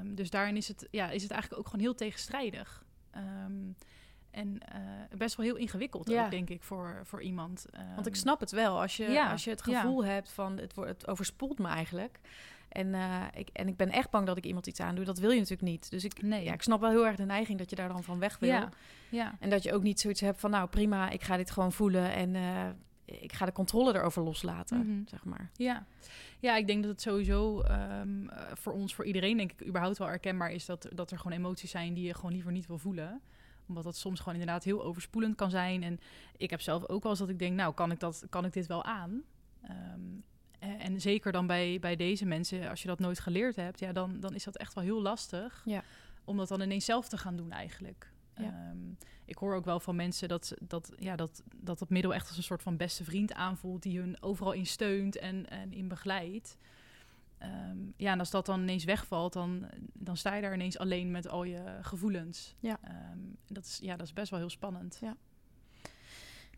Um, 0.00 0.14
dus 0.14 0.30
daarin 0.30 0.56
is 0.56 0.68
het, 0.68 0.88
ja, 0.90 1.10
is 1.10 1.22
het 1.22 1.30
eigenlijk 1.30 1.60
ook 1.60 1.68
gewoon 1.68 1.84
heel 1.84 1.94
tegenstrijdig. 1.94 2.84
Um, 3.16 3.76
en 4.30 4.48
uh, 4.74 5.18
best 5.18 5.36
wel 5.36 5.46
heel 5.46 5.56
ingewikkeld 5.56 6.08
ja. 6.08 6.24
ook, 6.24 6.30
denk 6.30 6.50
ik, 6.50 6.62
voor, 6.62 7.00
voor 7.04 7.22
iemand. 7.22 7.66
Want 7.94 8.06
ik 8.06 8.14
snap 8.14 8.40
het 8.40 8.50
wel. 8.50 8.80
Als 8.80 8.96
je, 8.96 9.10
ja, 9.10 9.30
als 9.30 9.44
je 9.44 9.50
het 9.50 9.62
gevoel 9.62 10.04
hebt 10.04 10.30
van 10.30 10.58
het, 10.58 10.74
wordt, 10.74 10.90
het 10.90 11.08
overspoelt 11.08 11.58
me 11.58 11.68
eigenlijk. 11.68 12.20
En, 12.68 12.86
uh, 12.86 13.24
ik, 13.34 13.48
en 13.52 13.68
ik 13.68 13.76
ben 13.76 13.90
echt 13.90 14.10
bang 14.10 14.26
dat 14.26 14.36
ik 14.36 14.46
iemand 14.46 14.66
iets 14.66 14.80
aandoe. 14.80 15.04
Dat 15.04 15.18
wil 15.18 15.30
je 15.30 15.38
natuurlijk 15.38 15.68
niet. 15.68 15.90
Dus 15.90 16.04
ik, 16.04 16.22
nee. 16.22 16.44
ja, 16.44 16.52
ik 16.52 16.62
snap 16.62 16.80
wel 16.80 16.90
heel 16.90 17.06
erg 17.06 17.16
de 17.16 17.24
neiging 17.24 17.58
dat 17.58 17.70
je 17.70 17.76
daar 17.76 17.88
dan 17.88 18.02
van 18.02 18.18
weg 18.18 18.38
wil. 18.38 18.50
Ja. 18.50 18.68
Ja. 19.08 19.34
En 19.40 19.50
dat 19.50 19.62
je 19.62 19.72
ook 19.72 19.82
niet 19.82 20.00
zoiets 20.00 20.20
hebt 20.20 20.40
van, 20.40 20.50
nou 20.50 20.68
prima, 20.68 21.10
ik 21.10 21.22
ga 21.22 21.36
dit 21.36 21.50
gewoon 21.50 21.72
voelen. 21.72 22.12
En 22.12 22.34
uh, 22.34 22.68
ik 23.20 23.32
ga 23.32 23.44
de 23.44 23.52
controle 23.52 23.94
erover 23.94 24.22
loslaten, 24.22 24.78
Mhm. 24.78 24.86
mm 24.86 24.94
-hmm. 24.94 25.08
zeg 25.08 25.24
maar. 25.24 25.50
Ja. 25.56 25.86
ja, 26.40 26.56
ik 26.56 26.66
denk 26.66 26.82
dat 26.82 26.90
het 26.90 27.00
sowieso 27.00 27.62
um, 28.00 28.28
voor 28.54 28.72
ons, 28.72 28.94
voor 28.94 29.04
iedereen, 29.04 29.36
denk 29.36 29.52
ik, 29.52 29.66
überhaupt 29.66 29.98
wel 29.98 30.08
herkenbaar 30.08 30.52
is 30.52 30.66
dat, 30.66 30.88
dat 30.92 31.10
er 31.10 31.18
gewoon 31.18 31.38
emoties 31.38 31.70
zijn 31.70 31.94
die 31.94 32.06
je 32.06 32.14
gewoon 32.14 32.32
liever 32.32 32.52
niet 32.52 32.66
wil 32.66 32.78
voelen 32.78 33.20
omdat 33.66 33.84
dat 33.84 33.96
soms 33.96 34.18
gewoon 34.18 34.34
inderdaad 34.34 34.64
heel 34.64 34.84
overspoelend 34.84 35.34
kan 35.36 35.50
zijn. 35.50 35.82
En 35.82 35.98
ik 36.36 36.50
heb 36.50 36.60
zelf 36.60 36.88
ook 36.88 37.02
wel 37.02 37.10
eens 37.10 37.20
dat 37.20 37.28
ik 37.28 37.38
denk, 37.38 37.56
nou, 37.56 37.74
kan 37.74 37.90
ik, 37.90 38.00
dat, 38.00 38.26
kan 38.30 38.44
ik 38.44 38.52
dit 38.52 38.66
wel 38.66 38.84
aan? 38.84 39.22
Um, 39.70 40.24
en, 40.58 40.78
en 40.78 41.00
zeker 41.00 41.32
dan 41.32 41.46
bij, 41.46 41.78
bij 41.80 41.96
deze 41.96 42.24
mensen, 42.24 42.68
als 42.68 42.82
je 42.82 42.88
dat 42.88 42.98
nooit 42.98 43.20
geleerd 43.20 43.56
hebt, 43.56 43.80
ja, 43.80 43.92
dan, 43.92 44.20
dan 44.20 44.34
is 44.34 44.44
dat 44.44 44.56
echt 44.56 44.74
wel 44.74 44.84
heel 44.84 45.02
lastig. 45.02 45.62
Ja. 45.64 45.82
Om 46.24 46.36
dat 46.36 46.48
dan 46.48 46.60
ineens 46.60 46.84
zelf 46.84 47.08
te 47.08 47.18
gaan 47.18 47.36
doen 47.36 47.52
eigenlijk. 47.52 48.11
Ja. 48.36 48.70
Um, 48.70 48.96
ik 49.24 49.36
hoor 49.38 49.54
ook 49.54 49.64
wel 49.64 49.80
van 49.80 49.96
mensen 49.96 50.28
dat, 50.28 50.54
dat, 50.60 50.92
ja, 50.98 51.16
dat, 51.16 51.42
dat 51.56 51.78
dat 51.78 51.90
middel 51.90 52.14
echt 52.14 52.28
als 52.28 52.36
een 52.36 52.42
soort 52.42 52.62
van 52.62 52.76
beste 52.76 53.04
vriend 53.04 53.32
aanvoelt... 53.32 53.82
die 53.82 53.98
hun 53.98 54.22
overal 54.22 54.52
in 54.52 54.66
steunt 54.66 55.18
en, 55.18 55.48
en 55.48 55.72
in 55.72 55.88
begeleidt. 55.88 56.56
Um, 57.42 57.94
ja, 57.96 58.12
en 58.12 58.18
als 58.18 58.30
dat 58.30 58.46
dan 58.46 58.60
ineens 58.60 58.84
wegvalt, 58.84 59.32
dan, 59.32 59.66
dan 59.92 60.16
sta 60.16 60.34
je 60.34 60.42
daar 60.42 60.54
ineens 60.54 60.78
alleen 60.78 61.10
met 61.10 61.28
al 61.28 61.44
je 61.44 61.78
gevoelens. 61.80 62.54
Ja. 62.58 62.78
Um, 63.12 63.36
dat, 63.46 63.64
is, 63.64 63.78
ja, 63.82 63.96
dat 63.96 64.06
is 64.06 64.12
best 64.12 64.30
wel 64.30 64.38
heel 64.38 64.50
spannend. 64.50 64.98
Ja. 65.00 65.16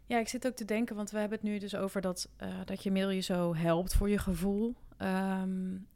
Ja, 0.07 0.19
ik 0.19 0.29
zit 0.29 0.47
ook 0.47 0.57
te 0.57 0.65
denken, 0.65 0.97
want 0.97 1.11
we 1.11 1.19
hebben 1.19 1.39
het 1.39 1.47
nu 1.49 1.59
dus 1.59 1.75
over 1.75 2.01
dat, 2.01 2.29
uh, 2.43 2.49
dat 2.65 2.83
je 2.83 2.91
mail 2.91 3.11
je 3.11 3.21
zo 3.21 3.55
helpt 3.55 3.95
voor 3.95 4.09
je 4.09 4.19
gevoel. 4.19 4.75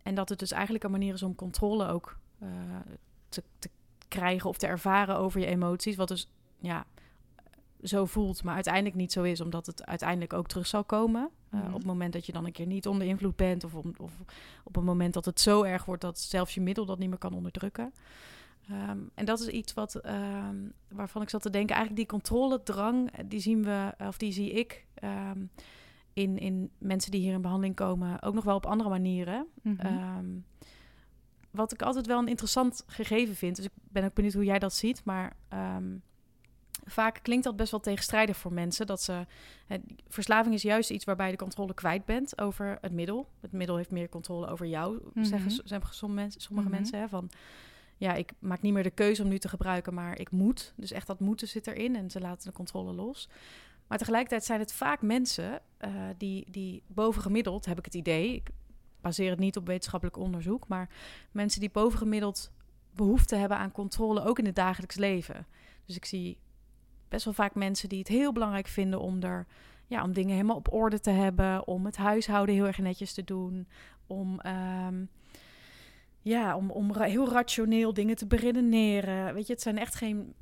En 0.03 0.15
dat 0.15 0.29
het 0.29 0.39
dus 0.39 0.51
eigenlijk 0.51 0.85
een 0.85 0.91
manier 0.91 1.15
is 1.15 1.23
om 1.23 1.35
controle 1.35 1.87
ook 1.87 2.19
uh, 2.43 2.49
te, 3.29 3.43
te 3.59 3.71
krijgen 4.09 4.49
of 4.49 4.57
te 4.57 4.67
ervaren 4.67 5.17
over 5.17 5.41
je 5.41 5.47
emoties. 5.47 5.97
Wat 5.97 6.09
dus 6.09 6.29
ja, 6.59 6.87
zo 7.83 8.05
voelt, 8.05 8.43
maar 8.43 8.55
uiteindelijk 8.55 8.95
niet 8.95 9.13
zo 9.13 9.23
is, 9.23 9.41
omdat 9.41 9.67
het 9.67 9.87
uiteindelijk 9.87 10.33
ook 10.33 10.49
terug 10.49 10.67
zal 10.67 10.85
komen. 10.85 11.31
Uh, 11.55 11.61
Mhm. 11.61 11.67
Op 11.67 11.75
het 11.75 11.87
moment 11.87 12.13
dat 12.13 12.27
je 12.27 12.33
dan 12.33 12.45
een 12.45 12.53
keer 12.53 12.67
niet 12.67 12.87
onder 12.87 13.07
invloed 13.07 13.37
bent, 13.37 13.65
of, 13.65 13.75
om, 13.75 13.95
of 13.99 14.13
op 14.65 14.77
een 14.77 14.85
moment 14.85 15.15
dat 15.15 15.25
het 15.25 15.41
zo 15.41 15.63
erg 15.63 15.85
wordt 15.85 16.03
dat 16.03 16.19
zelfs 16.19 16.55
je 16.55 16.61
middel 16.61 16.85
dat 16.85 16.99
niet 16.99 17.09
meer 17.09 17.19
kan 17.19 17.35
onderdrukken. 17.35 17.93
Um, 18.71 19.11
en 19.15 19.25
dat 19.25 19.41
is 19.41 19.49
iets 19.49 19.75
wat, 19.75 20.07
um, 20.07 20.73
waarvan 20.89 21.23
ik 21.23 21.29
zat 21.29 21.43
te 21.43 21.51
denken, 21.51 21.77
eigenlijk 21.77 22.09
die 22.09 22.19
controledrang, 22.19 23.11
die 23.27 23.41
zien 23.41 23.65
we, 23.65 23.95
of 23.99 24.17
die 24.17 24.33
zie 24.33 24.51
ik 24.51 24.87
um, 25.05 25.51
in, 26.13 26.39
in 26.39 26.71
mensen 26.79 27.11
die 27.11 27.21
hier 27.21 27.33
in 27.33 27.41
behandeling 27.41 27.75
komen, 27.75 28.23
ook 28.23 28.35
nog 28.35 28.45
wel 28.45 28.57
op 28.57 28.67
andere 28.67 28.89
manieren. 28.89 29.47
Mhm. 29.63 29.87
Wat 31.51 31.73
ik 31.73 31.83
altijd 31.83 32.07
wel 32.07 32.19
een 32.19 32.29
interessant 32.29 32.85
gegeven 32.87 33.35
vind, 33.37 33.57
dus 33.57 33.65
ik 33.65 33.71
ben 33.75 34.05
ook 34.05 34.15
benieuwd 34.15 34.35
hoe 34.35 34.45
jij 34.45 34.59
dat 34.59 34.75
ziet, 34.75 35.05
maar 35.05 35.37
vaak 36.85 37.19
klinkt 37.23 37.45
dat 37.45 37.57
best 37.57 37.71
wel 37.71 37.81
tegenstrijdig 37.81 38.37
voor 38.37 38.53
mensen. 38.53 38.87
Dat 38.87 39.03
ze, 39.03 39.27
hè, 39.67 39.77
verslaving 40.09 40.55
is 40.55 40.63
juist 40.63 40.91
iets 40.91 41.05
waarbij 41.05 41.27
je 41.27 41.33
de 41.33 41.39
controle 41.39 41.75
kwijt 41.75 42.05
bent 42.05 42.41
over 42.41 42.79
het 42.81 42.93
middel. 42.93 43.29
Het 43.41 43.53
middel 43.53 43.77
heeft 43.77 43.91
meer 43.91 44.09
controle 44.09 44.47
over 44.47 44.67
jou, 44.67 45.01
Mhm. 45.15 45.25
zeggen, 45.25 45.51
zeggen 45.51 45.95
sommige, 45.95 46.21
mensen, 46.21 46.41
sommige 46.41 46.69
Mhm. 46.69 46.77
mensen. 46.77 46.99
Hè, 46.99 47.09
van, 47.09 47.31
ja, 47.97 48.15
ik 48.15 48.33
maak 48.39 48.63
niet 48.63 48.73
meer 48.73 48.83
de 48.83 48.91
keuze 48.91 49.23
om 49.23 49.29
nu 49.29 49.39
te 49.39 49.49
gebruiken, 49.49 49.95
maar 49.95 50.19
ik 50.19 50.31
moet. 50.31 50.73
Dus 50.77 50.91
echt 50.93 51.07
dat 51.07 51.21
moeten 51.21 51.49
zit 51.49 51.67
erin 51.67 51.97
en 51.97 52.11
ze 52.11 52.21
laten 52.21 52.49
de 52.51 52.57
controle 52.57 52.93
los. 52.93 53.29
Maar 53.87 53.99
tegelijkertijd 53.99 54.45
zijn 54.45 54.61
het 54.61 54.73
vaak 54.73 55.03
mensen 55.03 55.61
uh, 55.85 55.91
die, 56.19 56.47
die 56.51 56.83
bovengemiddeld, 56.87 57.65
heb 57.65 57.79
ik 57.79 57.85
het 57.85 57.95
idee... 57.95 58.35
Ik 58.35 58.49
baseer 59.01 59.31
het 59.31 59.39
niet 59.39 59.57
op 59.57 59.67
wetenschappelijk 59.67 60.17
onderzoek... 60.17 60.69
maar 60.69 60.89
mensen 61.33 61.61
die 61.61 61.71
bovengemiddeld 61.71 62.51
behoefte 62.95 63.37
hebben 63.37 63.59
aan 63.59 63.73
controle... 63.73 64.25
ook 64.25 64.39
in 64.39 64.47
het 64.47 64.57
dagelijks 64.57 64.97
leven. 64.97 65.47
Dus 65.85 65.97
ik 65.97 66.05
zie 66.05 66.39
best 67.09 67.25
wel 67.25 67.35
vaak 67.35 67.55
mensen 67.55 67.89
die 67.89 67.99
het 67.99 68.09
heel 68.09 68.33
belangrijk 68.33 68.67
vinden 68.67 69.01
om 69.01 69.23
er 69.23 69.47
ja, 69.87 70.03
om 70.03 70.13
dingen 70.13 70.35
helemaal 70.35 70.57
op 70.57 70.73
orde 70.73 71.01
te 71.01 71.11
hebben, 71.11 71.67
om 71.67 71.85
het 71.85 71.97
huishouden 71.97 72.55
heel 72.55 72.67
erg 72.67 72.79
netjes 72.79 73.13
te 73.13 73.25
doen, 73.25 73.69
om 74.07 74.41
um, 74.87 75.09
ja, 76.23 76.57
om, 76.57 76.71
om 76.71 76.97
heel 76.97 77.33
rationeel 77.33 77.95
dingen 77.95 78.17
te 78.17 78.27
beredeneren. 78.27 79.35
Weet 79.35 79.47
je, 79.47 79.53
het 79.53 79.63
zijn 79.63 79.79
echt 79.79 79.95
geen 79.95 80.35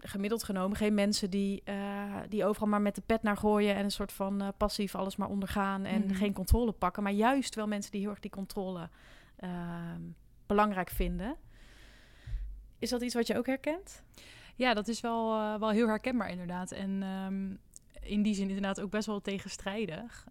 gemiddeld 0.00 0.44
genomen 0.44 0.76
geen 0.76 0.94
mensen 0.94 1.30
die, 1.30 1.62
uh, 1.64 2.14
die 2.28 2.44
overal 2.44 2.68
maar 2.68 2.80
met 2.82 2.94
de 2.94 3.02
pet 3.06 3.22
naar 3.22 3.36
gooien 3.36 3.74
en 3.74 3.84
een 3.84 3.90
soort 3.90 4.12
van 4.12 4.42
uh, 4.42 4.48
passief 4.56 4.94
alles 4.94 5.16
maar 5.16 5.28
ondergaan 5.28 5.84
en 5.84 6.00
Mhm. 6.00 6.08
mm. 6.08 6.14
geen 6.14 6.32
controle 6.32 6.72
pakken, 6.72 7.02
maar 7.02 7.12
juist 7.12 7.54
wel 7.54 7.66
mensen 7.66 7.92
die 7.92 8.00
heel 8.00 8.10
erg 8.10 8.20
die 8.20 8.30
controle 8.30 8.88
uh, 9.40 9.50
belangrijk 10.46 10.90
vinden. 10.90 11.36
Is 12.78 12.90
dat 12.90 13.02
iets 13.02 13.14
wat 13.14 13.26
je 13.26 13.36
ook 13.38 13.46
herkent? 13.46 14.02
Ja, 14.54 14.74
dat 14.74 14.88
is 14.88 15.00
wel, 15.00 15.34
uh, 15.34 15.54
wel 15.58 15.70
heel 15.70 15.88
herkenbaar 15.88 16.30
inderdaad. 16.30 16.72
En 16.72 17.02
um, 17.02 17.58
in 18.06 18.22
die 18.22 18.34
zin 18.34 18.48
inderdaad 18.48 18.80
ook 18.80 18.90
best 18.90 19.06
wel 19.06 19.20
tegenstrijdig. 19.20 20.26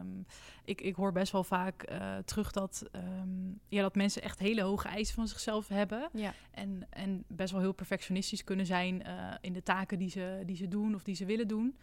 Um, 0.00 0.26
ik, 0.64 0.80
ik 0.80 0.94
hoor 0.94 1.12
best 1.12 1.32
wel 1.32 1.44
vaak 1.44 1.90
uh, 1.90 2.16
terug 2.24 2.52
dat, 2.52 2.84
um, 2.92 3.60
ja, 3.68 3.82
dat 3.82 3.94
mensen 3.94 4.22
echt 4.22 4.38
hele 4.38 4.62
hoge 4.62 4.88
eisen 4.88 5.14
van 5.14 5.28
zichzelf 5.28 5.68
hebben. 5.68 6.08
Ja. 6.12 6.34
En, 6.50 6.86
en 6.90 7.24
best 7.26 7.52
wel 7.52 7.60
heel 7.60 7.72
perfectionistisch 7.72 8.44
kunnen 8.44 8.66
zijn 8.66 9.02
uh, 9.06 9.34
in 9.40 9.52
de 9.52 9.62
taken 9.62 9.98
die 9.98 10.10
ze, 10.10 10.42
die 10.46 10.56
ze 10.56 10.68
doen 10.68 10.94
of 10.94 11.02
die 11.02 11.14
ze 11.14 11.24
willen 11.24 11.48
doen. 11.48 11.76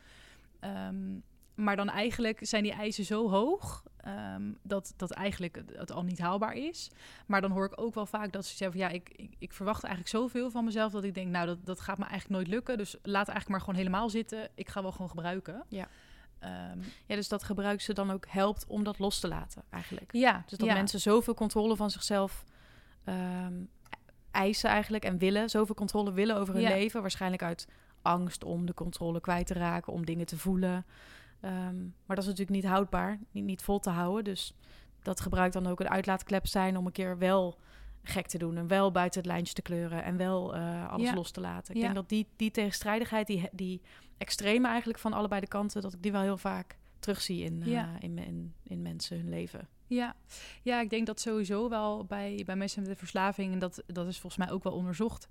Um, 0.61 1.23
maar 1.57 1.75
dan 1.75 1.89
eigenlijk 1.89 2.39
zijn 2.41 2.63
die 2.63 2.71
eisen 2.71 3.05
zo 3.05 3.29
hoog 3.29 3.83
um, 4.35 4.57
dat, 4.61 4.93
dat 4.97 5.11
eigenlijk 5.11 5.61
het, 5.73 5.91
al 5.91 6.03
niet 6.03 6.19
haalbaar 6.19 6.53
is. 6.53 6.91
Maar 7.25 7.41
dan 7.41 7.51
hoor 7.51 7.65
ik 7.65 7.81
ook 7.81 7.93
wel 7.93 8.05
vaak 8.05 8.31
dat 8.31 8.45
ze 8.45 8.55
zeggen 8.55 8.79
van 8.79 8.89
ja, 8.89 8.95
ik, 8.95 9.09
ik, 9.09 9.35
ik, 9.37 9.53
verwacht 9.53 9.83
eigenlijk 9.83 10.15
zoveel 10.15 10.51
van 10.51 10.65
mezelf 10.65 10.91
dat 10.91 11.03
ik 11.03 11.13
denk, 11.13 11.27
nou, 11.27 11.45
dat, 11.45 11.65
dat 11.65 11.79
gaat 11.79 11.97
me 11.97 12.05
eigenlijk 12.05 12.33
nooit 12.33 12.47
lukken. 12.55 12.77
Dus 12.77 12.95
laat 13.01 13.27
eigenlijk 13.27 13.49
maar 13.49 13.59
gewoon 13.59 13.75
helemaal 13.75 14.09
zitten. 14.09 14.49
Ik 14.55 14.69
ga 14.69 14.81
wel 14.81 14.91
gewoon 14.91 15.09
gebruiken. 15.09 15.63
Ja. 15.69 15.87
Um, 16.71 16.81
ja, 17.05 17.15
dus 17.15 17.27
dat 17.27 17.43
gebruik 17.43 17.81
ze 17.81 17.93
dan 17.93 18.11
ook 18.11 18.25
helpt 18.27 18.65
om 18.67 18.83
dat 18.83 18.99
los 18.99 19.19
te 19.19 19.27
laten, 19.27 19.63
eigenlijk. 19.69 20.13
Ja. 20.13 20.43
Dus 20.47 20.57
dat 20.57 20.67
ja. 20.67 20.73
mensen 20.73 20.99
zoveel 20.99 21.33
controle 21.33 21.75
van 21.75 21.91
zichzelf 21.91 22.43
um, 23.05 23.69
eisen 24.31 24.69
eigenlijk 24.69 25.03
en 25.05 25.17
willen, 25.17 25.49
zoveel 25.49 25.75
controle 25.75 26.11
willen 26.11 26.35
over 26.35 26.53
hun 26.53 26.63
ja. 26.63 26.69
leven. 26.69 27.01
Waarschijnlijk 27.01 27.43
uit 27.43 27.67
angst 28.01 28.43
om 28.43 28.65
de 28.65 28.73
controle 28.73 29.19
kwijt 29.21 29.47
te 29.47 29.53
raken, 29.53 29.93
om 29.93 30.05
dingen 30.05 30.25
te 30.25 30.37
voelen. 30.37 30.85
Um, 31.41 31.93
maar 32.05 32.15
dat 32.15 32.25
is 32.25 32.29
natuurlijk 32.29 32.61
niet 32.61 32.65
houdbaar, 32.71 33.19
niet, 33.31 33.43
niet 33.43 33.61
vol 33.61 33.79
te 33.79 33.89
houden. 33.89 34.23
Dus 34.23 34.53
dat 35.01 35.19
gebruikt 35.19 35.53
dan 35.53 35.67
ook 35.67 35.79
een 35.79 35.89
uitlaatklep 35.89 36.47
zijn 36.47 36.77
om 36.77 36.85
een 36.85 36.91
keer 36.91 37.17
wel 37.17 37.57
gek 38.03 38.27
te 38.27 38.37
doen 38.37 38.57
en 38.57 38.67
wel 38.67 38.91
buiten 38.91 39.19
het 39.21 39.29
lijntje 39.29 39.53
te 39.53 39.61
kleuren 39.61 40.03
en 40.03 40.17
wel 40.17 40.55
uh, 40.55 40.89
alles 40.91 41.07
Ja. 41.07 41.13
los 41.13 41.31
te 41.31 41.41
laten. 41.41 41.69
Ik 41.69 41.75
Ja. 41.79 41.83
denk 41.83 41.95
dat 41.95 42.09
die, 42.09 42.27
die 42.35 42.51
tegenstrijdigheid, 42.51 43.27
die, 43.27 43.49
die 43.51 43.81
extreme 44.17 44.67
eigenlijk 44.67 44.99
van 44.99 45.13
allebei 45.13 45.41
de 45.41 45.47
kanten, 45.47 45.81
dat 45.81 45.93
ik 45.93 46.01
die 46.03 46.11
wel 46.11 46.21
heel 46.21 46.37
vaak 46.37 46.77
terugzie 46.99 47.43
in, 47.43 47.61
uh, 47.61 47.67
Ja. 47.67 47.89
in, 47.99 48.17
in, 48.17 48.53
in 48.63 48.81
mensen 48.81 49.17
hun 49.17 49.29
leven. 49.29 49.67
Ja. 49.87 50.15
ja, 50.63 50.81
ik 50.81 50.89
denk 50.89 51.05
dat 51.05 51.19
sowieso 51.19 51.69
wel 51.69 52.05
bij, 52.05 52.43
bij 52.45 52.55
mensen 52.55 52.81
met 52.81 52.89
de 52.91 52.97
verslaving, 52.97 53.53
en 53.53 53.59
dat, 53.59 53.83
dat 53.85 54.07
is 54.07 54.19
volgens 54.19 54.45
mij 54.45 54.53
ook 54.55 54.63
wel 54.63 54.73
onderzocht, 54.73 55.27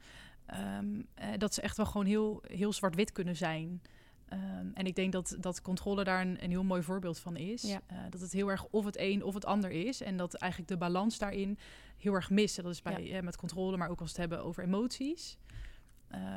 um, 0.78 0.96
uh, 0.96 1.26
dat 1.38 1.54
ze 1.54 1.60
echt 1.60 1.76
wel 1.76 1.86
gewoon 1.86 2.06
heel, 2.06 2.42
heel 2.46 2.72
zwart-wit 2.72 3.12
kunnen 3.12 3.36
zijn. 3.36 3.82
Um, 4.36 4.70
en 4.74 4.86
ik 4.86 4.94
denk 4.94 5.12
dat, 5.12 5.36
dat 5.40 5.62
controle 5.62 6.04
daar 6.04 6.20
een, 6.20 6.44
een 6.44 6.50
heel 6.50 6.64
mooi 6.64 6.82
voorbeeld 6.82 7.18
van 7.18 7.36
is. 7.36 7.62
Ja. 7.62 7.80
Uh, 7.92 7.98
dat 8.10 8.20
het 8.20 8.32
heel 8.32 8.48
erg 8.48 8.66
of 8.70 8.84
het 8.84 8.98
een 8.98 9.22
of 9.22 9.34
het 9.34 9.44
ander 9.44 9.70
is. 9.70 10.02
En 10.02 10.16
dat 10.16 10.34
eigenlijk 10.34 10.70
de 10.70 10.76
balans 10.76 11.18
daarin 11.18 11.58
heel 11.96 12.14
erg 12.14 12.30
mist. 12.30 12.58
En 12.58 12.64
dat 12.64 12.72
is 12.72 12.82
bij, 12.82 13.02
Ja. 13.02 13.16
eh, 13.16 13.22
met 13.22 13.36
controle, 13.36 13.76
maar 13.76 13.88
ook 13.88 14.00
als 14.00 14.12
we 14.12 14.20
het 14.20 14.30
hebben 14.30 14.48
over 14.48 14.64
emoties. 14.64 15.38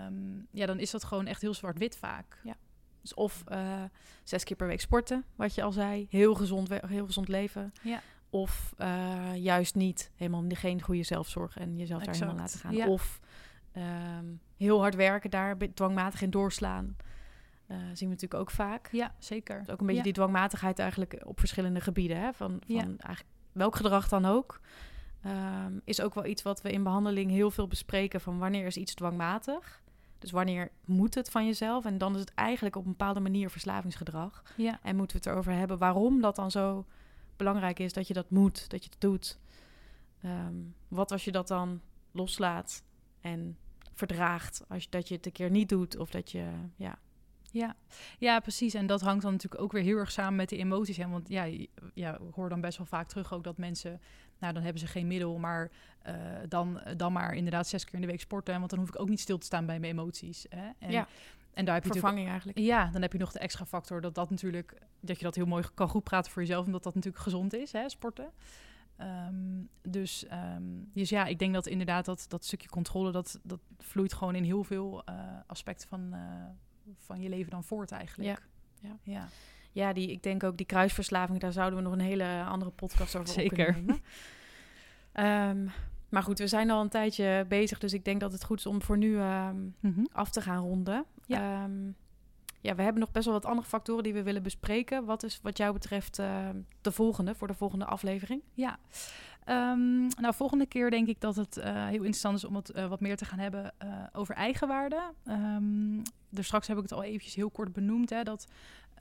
Um, 0.05 0.47
ja, 0.51 0.65
dan 0.65 0.79
is 0.79 0.91
dat 0.91 1.03
gewoon 1.03 1.25
echt 1.25 1.41
heel 1.41 1.53
zwart-wit 1.53 1.97
vaak. 1.97 2.39
Ja. 2.43 2.55
Dus 3.01 3.13
of 3.13 3.43
uh, 3.51 3.83
zes 4.23 4.43
keer 4.43 4.57
per 4.57 4.67
week 4.67 4.81
sporten, 4.81 5.25
wat 5.35 5.55
je 5.55 5.63
al 5.63 5.71
zei. 5.71 6.07
Heel 6.09 6.35
gezond, 6.35 6.69
heel 6.88 7.05
gezond 7.05 7.27
leven. 7.27 7.73
Ja. 7.83 8.01
Of 8.29 8.73
uh, 8.77 9.35
juist 9.35 9.75
niet, 9.75 10.12
helemaal 10.15 10.43
geen 10.47 10.81
goede 10.81 11.03
zelfzorg 11.03 11.57
en 11.57 11.77
jezelf 11.77 12.03
daar 12.03 12.13
helemaal 12.13 12.35
laten 12.35 12.59
gaan. 12.59 12.88
Of 12.88 13.19
um, 13.77 14.39
heel 14.57 14.79
hard 14.79 14.95
werken 14.95 15.29
daar, 15.29 15.57
dwangmatig 15.73 16.21
in 16.21 16.29
doorslaan. 16.29 16.95
Uh, 17.71 17.77
zien 17.77 18.10
we 18.10 18.15
natuurlijk 18.15 18.41
ook 18.41 18.51
vaak. 18.51 18.89
Ja, 18.91 19.15
zeker. 19.19 19.60
Dus 19.60 19.69
ook 19.69 19.79
een 19.79 19.86
beetje 19.86 20.03
die 20.03 20.13
dwangmatigheid 20.13 20.79
eigenlijk 20.79 21.21
op 21.25 21.39
verschillende 21.39 21.82
gebieden. 21.82 22.21
Hè? 22.21 22.34
Van, 22.34 22.62
van 22.67 22.77
eigenlijk 22.77 23.36
welk 23.51 23.75
gedrag 23.75 24.08
dan 24.08 24.25
ook. 24.25 24.60
Um, 25.25 25.82
is 25.84 26.01
ook 26.01 26.13
wel 26.13 26.25
iets 26.25 26.41
wat 26.41 26.62
we 26.62 26.71
in 26.71 26.84
behandeling 26.84 27.32
heel 27.32 27.51
veel 27.51 27.67
bespreken. 27.67 28.21
Van 28.21 28.38
wanneer 28.38 28.65
is 28.65 28.77
iets 28.77 28.93
dwangmatig? 28.93 29.82
Dus 30.19 30.32
wanneer 30.32 30.71
moet 30.86 31.15
het 31.15 31.29
van 31.29 31.45
jezelf? 31.45 31.86
En 31.86 31.97
dan 31.97 32.13
is 32.13 32.19
het 32.19 32.34
eigenlijk 32.34 32.75
op 32.75 32.84
een 32.84 32.91
bepaalde 32.91 33.19
manier 33.19 33.49
verslavingsgedrag. 33.49 34.43
Ja. 34.58 34.79
En 34.84 34.95
moeten 34.95 35.17
we 35.17 35.23
het 35.23 35.32
erover 35.32 35.53
hebben 35.53 35.77
waarom 35.77 36.21
dat 36.21 36.36
dan 36.36 36.51
zo 36.51 36.86
belangrijk 37.36 37.79
is 37.79 37.93
dat 37.93 38.08
je 38.08 38.13
dat 38.13 38.29
moet, 38.29 38.69
dat 38.69 38.84
je 38.84 38.89
het 38.89 39.01
doet. 39.01 39.39
Um, 40.25 40.75
wat 40.88 41.12
als 41.12 41.25
je 41.25 41.32
dat 41.32 41.47
dan 41.47 41.82
loslaat 42.12 42.84
en 43.21 43.58
verdraagt 43.93 44.63
als 44.67 44.84
je, 44.84 44.89
dat 44.89 45.08
je 45.08 45.15
het 45.15 45.25
een 45.25 45.32
keer 45.32 45.49
niet 45.49 45.69
doet 45.69 45.97
of 45.97 46.10
dat 46.10 46.32
je, 46.32 46.51
ja. 46.75 46.97
Ja. 47.51 47.75
ja, 48.19 48.39
precies. 48.39 48.73
En 48.73 48.88
dat 48.88 49.01
hangt 49.01 49.21
dan 49.21 49.31
natuurlijk 49.31 49.62
ook 49.62 49.71
weer 49.71 49.83
heel 49.83 49.97
erg 49.97 50.12
samen 50.12 50.35
met 50.35 50.49
de 50.49 50.57
emoties. 50.57 50.97
Hè? 50.97 51.07
Want 51.07 51.29
ja, 51.29 51.43
ja, 51.93 52.13
ik 52.13 52.33
hoor 52.33 52.49
dan 52.49 52.62
best 52.62 52.77
wel 52.77 52.88
vaak 52.88 53.07
terug 53.07 53.33
ook 53.33 53.43
dat 53.43 53.57
mensen, 53.57 54.01
nou 54.39 54.53
dan 54.53 54.63
hebben 54.63 54.81
ze 54.81 54.88
geen 54.88 55.07
middel, 55.07 55.38
maar 55.38 55.71
uh, 56.07 56.13
dan, 56.47 56.81
dan 56.97 57.13
maar 57.13 57.33
inderdaad 57.33 57.67
zes 57.67 57.83
keer 57.83 57.93
in 57.93 58.01
de 58.01 58.07
week 58.07 58.21
sporten. 58.21 58.57
Want 58.57 58.69
dan 58.69 58.79
hoef 58.79 58.89
ik 58.89 58.99
ook 58.99 59.09
niet 59.09 59.19
stil 59.19 59.38
te 59.38 59.45
staan 59.45 59.65
bij 59.65 59.79
mijn 59.79 59.91
emoties. 59.91 60.45
Hè? 60.49 60.69
En, 60.79 60.91
ja. 60.91 61.07
En 61.53 61.65
daar 61.65 61.75
heb 61.75 61.83
je 61.83 61.91
vervanging 61.91 62.27
eigenlijk. 62.27 62.57
Ja, 62.57 62.89
dan 62.91 63.01
heb 63.01 63.12
je 63.12 63.17
nog 63.17 63.31
de 63.31 63.39
extra 63.39 63.65
factor 63.65 64.01
dat 64.01 64.15
dat 64.15 64.29
natuurlijk, 64.29 64.73
dat 64.99 65.17
je 65.17 65.23
dat 65.23 65.35
heel 65.35 65.45
mooi 65.45 65.63
kan 65.73 65.89
goed 65.89 66.03
praten 66.03 66.31
voor 66.31 66.41
jezelf, 66.41 66.65
omdat 66.65 66.83
dat 66.83 66.95
natuurlijk 66.95 67.23
gezond 67.23 67.53
is, 67.53 67.71
hè, 67.71 67.89
sporten. 67.89 68.31
Um, 69.01 69.69
dus, 69.81 70.25
um, 70.55 70.89
dus 70.93 71.09
ja, 71.09 71.25
ik 71.25 71.39
denk 71.39 71.53
dat 71.53 71.67
inderdaad 71.67 72.05
dat, 72.05 72.25
dat 72.27 72.45
stukje 72.45 72.69
controle, 72.69 73.12
dat, 73.12 73.39
dat 73.43 73.59
vloeit 73.77 74.13
gewoon 74.13 74.35
in 74.35 74.43
heel 74.43 74.63
veel 74.63 75.03
uh, 75.09 75.15
aspecten 75.47 75.88
van, 75.88 76.09
uh, 76.13 76.19
van 76.97 77.21
je 77.21 77.30
leven 77.30 77.52
dan 77.52 77.63
voort 77.63 77.91
eigenlijk. 77.91 78.30
Ja. 78.30 78.89
Ja. 78.89 78.97
ja. 79.04 79.28
ja. 79.71 79.93
die, 79.93 80.12
ik 80.12 80.23
denk 80.23 80.43
ook 80.43 80.58
die 80.58 80.65
kruisverslaving, 80.65 81.39
daar 81.39 81.52
zouden 81.52 81.80
we 81.80 81.86
nog 81.86 81.93
een 81.93 82.06
hele 82.06 82.43
andere 82.43 82.71
podcast 82.71 83.15
over 83.15 83.34
Zeker. 83.34 83.73
kunnen 83.73 84.02
um, 85.13 85.71
maar 86.10 86.23
goed, 86.23 86.39
we 86.39 86.47
zijn 86.47 86.69
al 86.69 86.82
een 86.82 86.89
tijdje 86.89 87.45
bezig, 87.47 87.80
dus 87.80 87.93
ik 87.93 88.06
denk 88.06 88.19
dat 88.19 88.32
het 88.32 88.43
goed 88.43 88.60
is 88.60 88.65
om 88.65 88.82
voor 88.82 88.97
nu 88.97 89.15
mm 89.15 89.73
-hmm. 89.80 90.08
af 90.12 90.30
te 90.30 90.41
gaan 90.41 90.63
ronden. 90.63 91.06
Ja 91.25 91.69
ja, 92.62 92.75
we 92.75 92.82
hebben 92.82 93.02
nog 93.02 93.12
best 93.12 93.25
wel 93.25 93.34
wat 93.34 93.45
andere 93.45 93.67
factoren 93.67 94.04
die 94.04 94.13
we 94.13 94.23
willen 94.23 94.43
bespreken. 94.43 95.06
Wat 95.06 95.23
is 95.23 95.39
wat 95.41 95.58
jou 95.58 95.73
betreft 95.73 96.19
uh, 96.19 96.49
de 96.82 96.91
volgende, 96.91 97.36
voor 97.36 97.47
de 97.47 97.54
volgende 97.54 97.86
aflevering? 97.86 98.41
Ja, 98.54 98.80
um, 99.49 100.07
nou 100.07 100.33
volgende 100.33 100.65
keer 100.65 100.89
denk 100.89 101.07
ik 101.07 101.21
dat 101.21 101.35
het 101.35 101.57
uh, 101.57 101.65
heel 101.85 101.93
interessant 101.93 102.38
is 102.38 102.43
om 102.43 102.55
het 102.55 102.71
uh, 102.75 102.88
wat 102.88 102.99
meer 102.99 103.17
te 103.17 103.25
gaan 103.25 103.39
hebben 103.39 103.73
over 104.12 104.35
eigenwaarde. 104.35 105.01
Um, 105.25 106.01
dus 106.29 106.45
straks 106.45 106.67
heb 106.67 106.77
ik 106.77 106.83
het 106.83 106.91
al 106.91 107.03
eventjes 107.03 107.35
heel 107.35 107.49
kort 107.49 107.73
benoemd, 107.73 108.09
hè, 108.09 108.23
dat... 108.23 108.47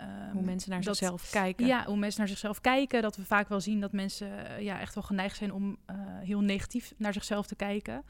Um, 0.01 0.33
hoe 0.33 0.43
mensen 0.43 0.71
naar 0.71 0.83
dat, 0.83 0.97
zichzelf 0.97 1.31
kijken. 1.31 1.67
Ja, 1.67 1.85
hoe 1.85 1.97
mensen 1.97 2.21
naar 2.21 2.29
zichzelf 2.29 2.61
kijken. 2.61 3.03
Dat 3.03 3.17
we 3.17 3.25
vaak 3.25 3.49
wel 3.49 3.61
zien 3.61 3.81
dat 3.81 3.93
mensen 3.93 4.63
ja, 4.63 4.81
echt 4.81 4.95
wel 4.95 5.05
geneigd 5.05 5.37
zijn 5.37 5.53
om 5.53 5.77
heel 6.21 6.41
negatief 6.41 6.95
naar 6.97 7.13
zichzelf 7.13 7.47
te 7.47 7.55
kijken. 7.55 8.05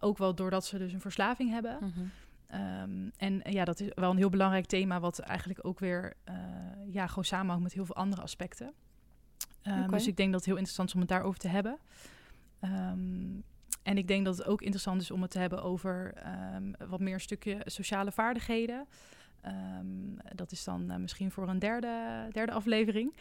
ook 0.00 0.18
wel 0.18 0.34
doordat 0.34 0.64
ze 0.64 0.78
dus 0.78 0.92
een 0.92 1.00
verslaving 1.00 1.50
hebben. 1.50 1.78
Um, 2.54 3.12
en 3.16 3.42
ja, 3.44 3.64
dat 3.64 3.80
is 3.80 3.88
wel 3.94 4.10
een 4.10 4.16
heel 4.16 4.30
belangrijk 4.30 4.66
thema, 4.66 5.00
wat 5.00 5.18
eigenlijk 5.18 5.66
ook 5.66 5.78
weer 5.78 6.14
uh, 6.28 6.34
ja, 6.92 7.06
gewoon 7.06 7.24
samenhangt 7.24 7.62
met 7.62 7.72
heel 7.72 7.84
veel 7.84 7.94
andere 7.94 8.22
aspecten. 8.22 8.72
Um, 9.62 9.72
okay. 9.72 9.86
Dus 9.86 10.06
ik 10.06 10.16
denk 10.16 10.30
dat 10.30 10.40
het 10.40 10.48
heel 10.48 10.56
interessant 10.56 10.88
is 10.88 10.94
om 10.94 11.00
het 11.00 11.08
daarover 11.08 11.40
te 11.40 11.48
hebben. 11.48 11.78
Um, 12.60 13.42
en 13.82 13.98
ik 13.98 14.08
denk 14.08 14.24
dat 14.24 14.36
het 14.36 14.46
ook 14.46 14.62
interessant 14.62 15.00
is 15.02 15.10
om 15.10 15.22
het 15.22 15.30
te 15.30 15.38
hebben 15.38 15.62
over 15.62 16.14
wat 16.88 17.00
meer 17.00 17.20
stukje 17.20 17.60
sociale 17.64 18.12
vaardigheden. 18.12 18.86
Um, 19.46 20.16
dat 20.34 20.52
is 20.52 20.64
dan 20.64 20.90
uh, 20.90 20.96
misschien 20.96 21.30
voor 21.30 21.48
een 21.48 21.58
derde, 21.58 22.26
derde 22.30 22.52
aflevering. 22.52 23.16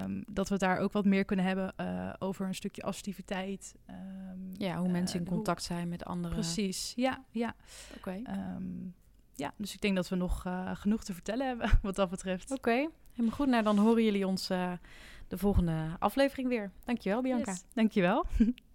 Um, 0.00 0.24
dat 0.26 0.48
we 0.48 0.56
daar 0.56 0.78
ook 0.78 0.92
wat 0.92 1.04
meer 1.04 1.24
kunnen 1.24 1.44
hebben 1.44 1.72
uh, 1.80 2.12
over 2.18 2.46
een 2.46 2.54
stukje 2.54 2.82
assertiviteit. 2.82 3.74
Um, 3.90 4.50
ja, 4.52 4.78
hoe 4.78 4.88
mensen 4.88 5.18
in 5.18 5.26
contact 5.26 5.66
hoe... 5.66 5.76
zijn 5.76 5.88
met 5.88 6.04
anderen. 6.04 6.36
Precies, 6.36 6.92
ja. 6.96 7.24
ja. 7.30 7.54
Oké. 7.96 8.22
Okay. 8.22 8.22
ja, 9.34 9.52
dus 9.56 9.74
ik 9.74 9.80
denk 9.80 9.96
dat 9.96 10.08
we 10.08 10.16
nog 10.16 10.44
genoeg 10.72 11.04
te 11.04 11.12
vertellen 11.12 11.46
hebben 11.46 11.70
wat 11.82 11.96
dat 11.96 12.10
betreft. 12.10 12.50
Oké, 12.50 12.70
okay. 12.70 12.88
helemaal 13.12 13.36
goed. 13.36 13.46
Nou, 13.46 13.62
dan 13.62 13.78
horen 13.78 14.04
jullie 14.04 14.26
ons 14.26 14.50
de 15.28 15.38
volgende 15.38 15.96
aflevering 15.98 16.48
weer. 16.48 16.70
Dankjewel, 16.84 17.22
Bianca. 17.22 17.56
Dankjewel. 17.74 18.26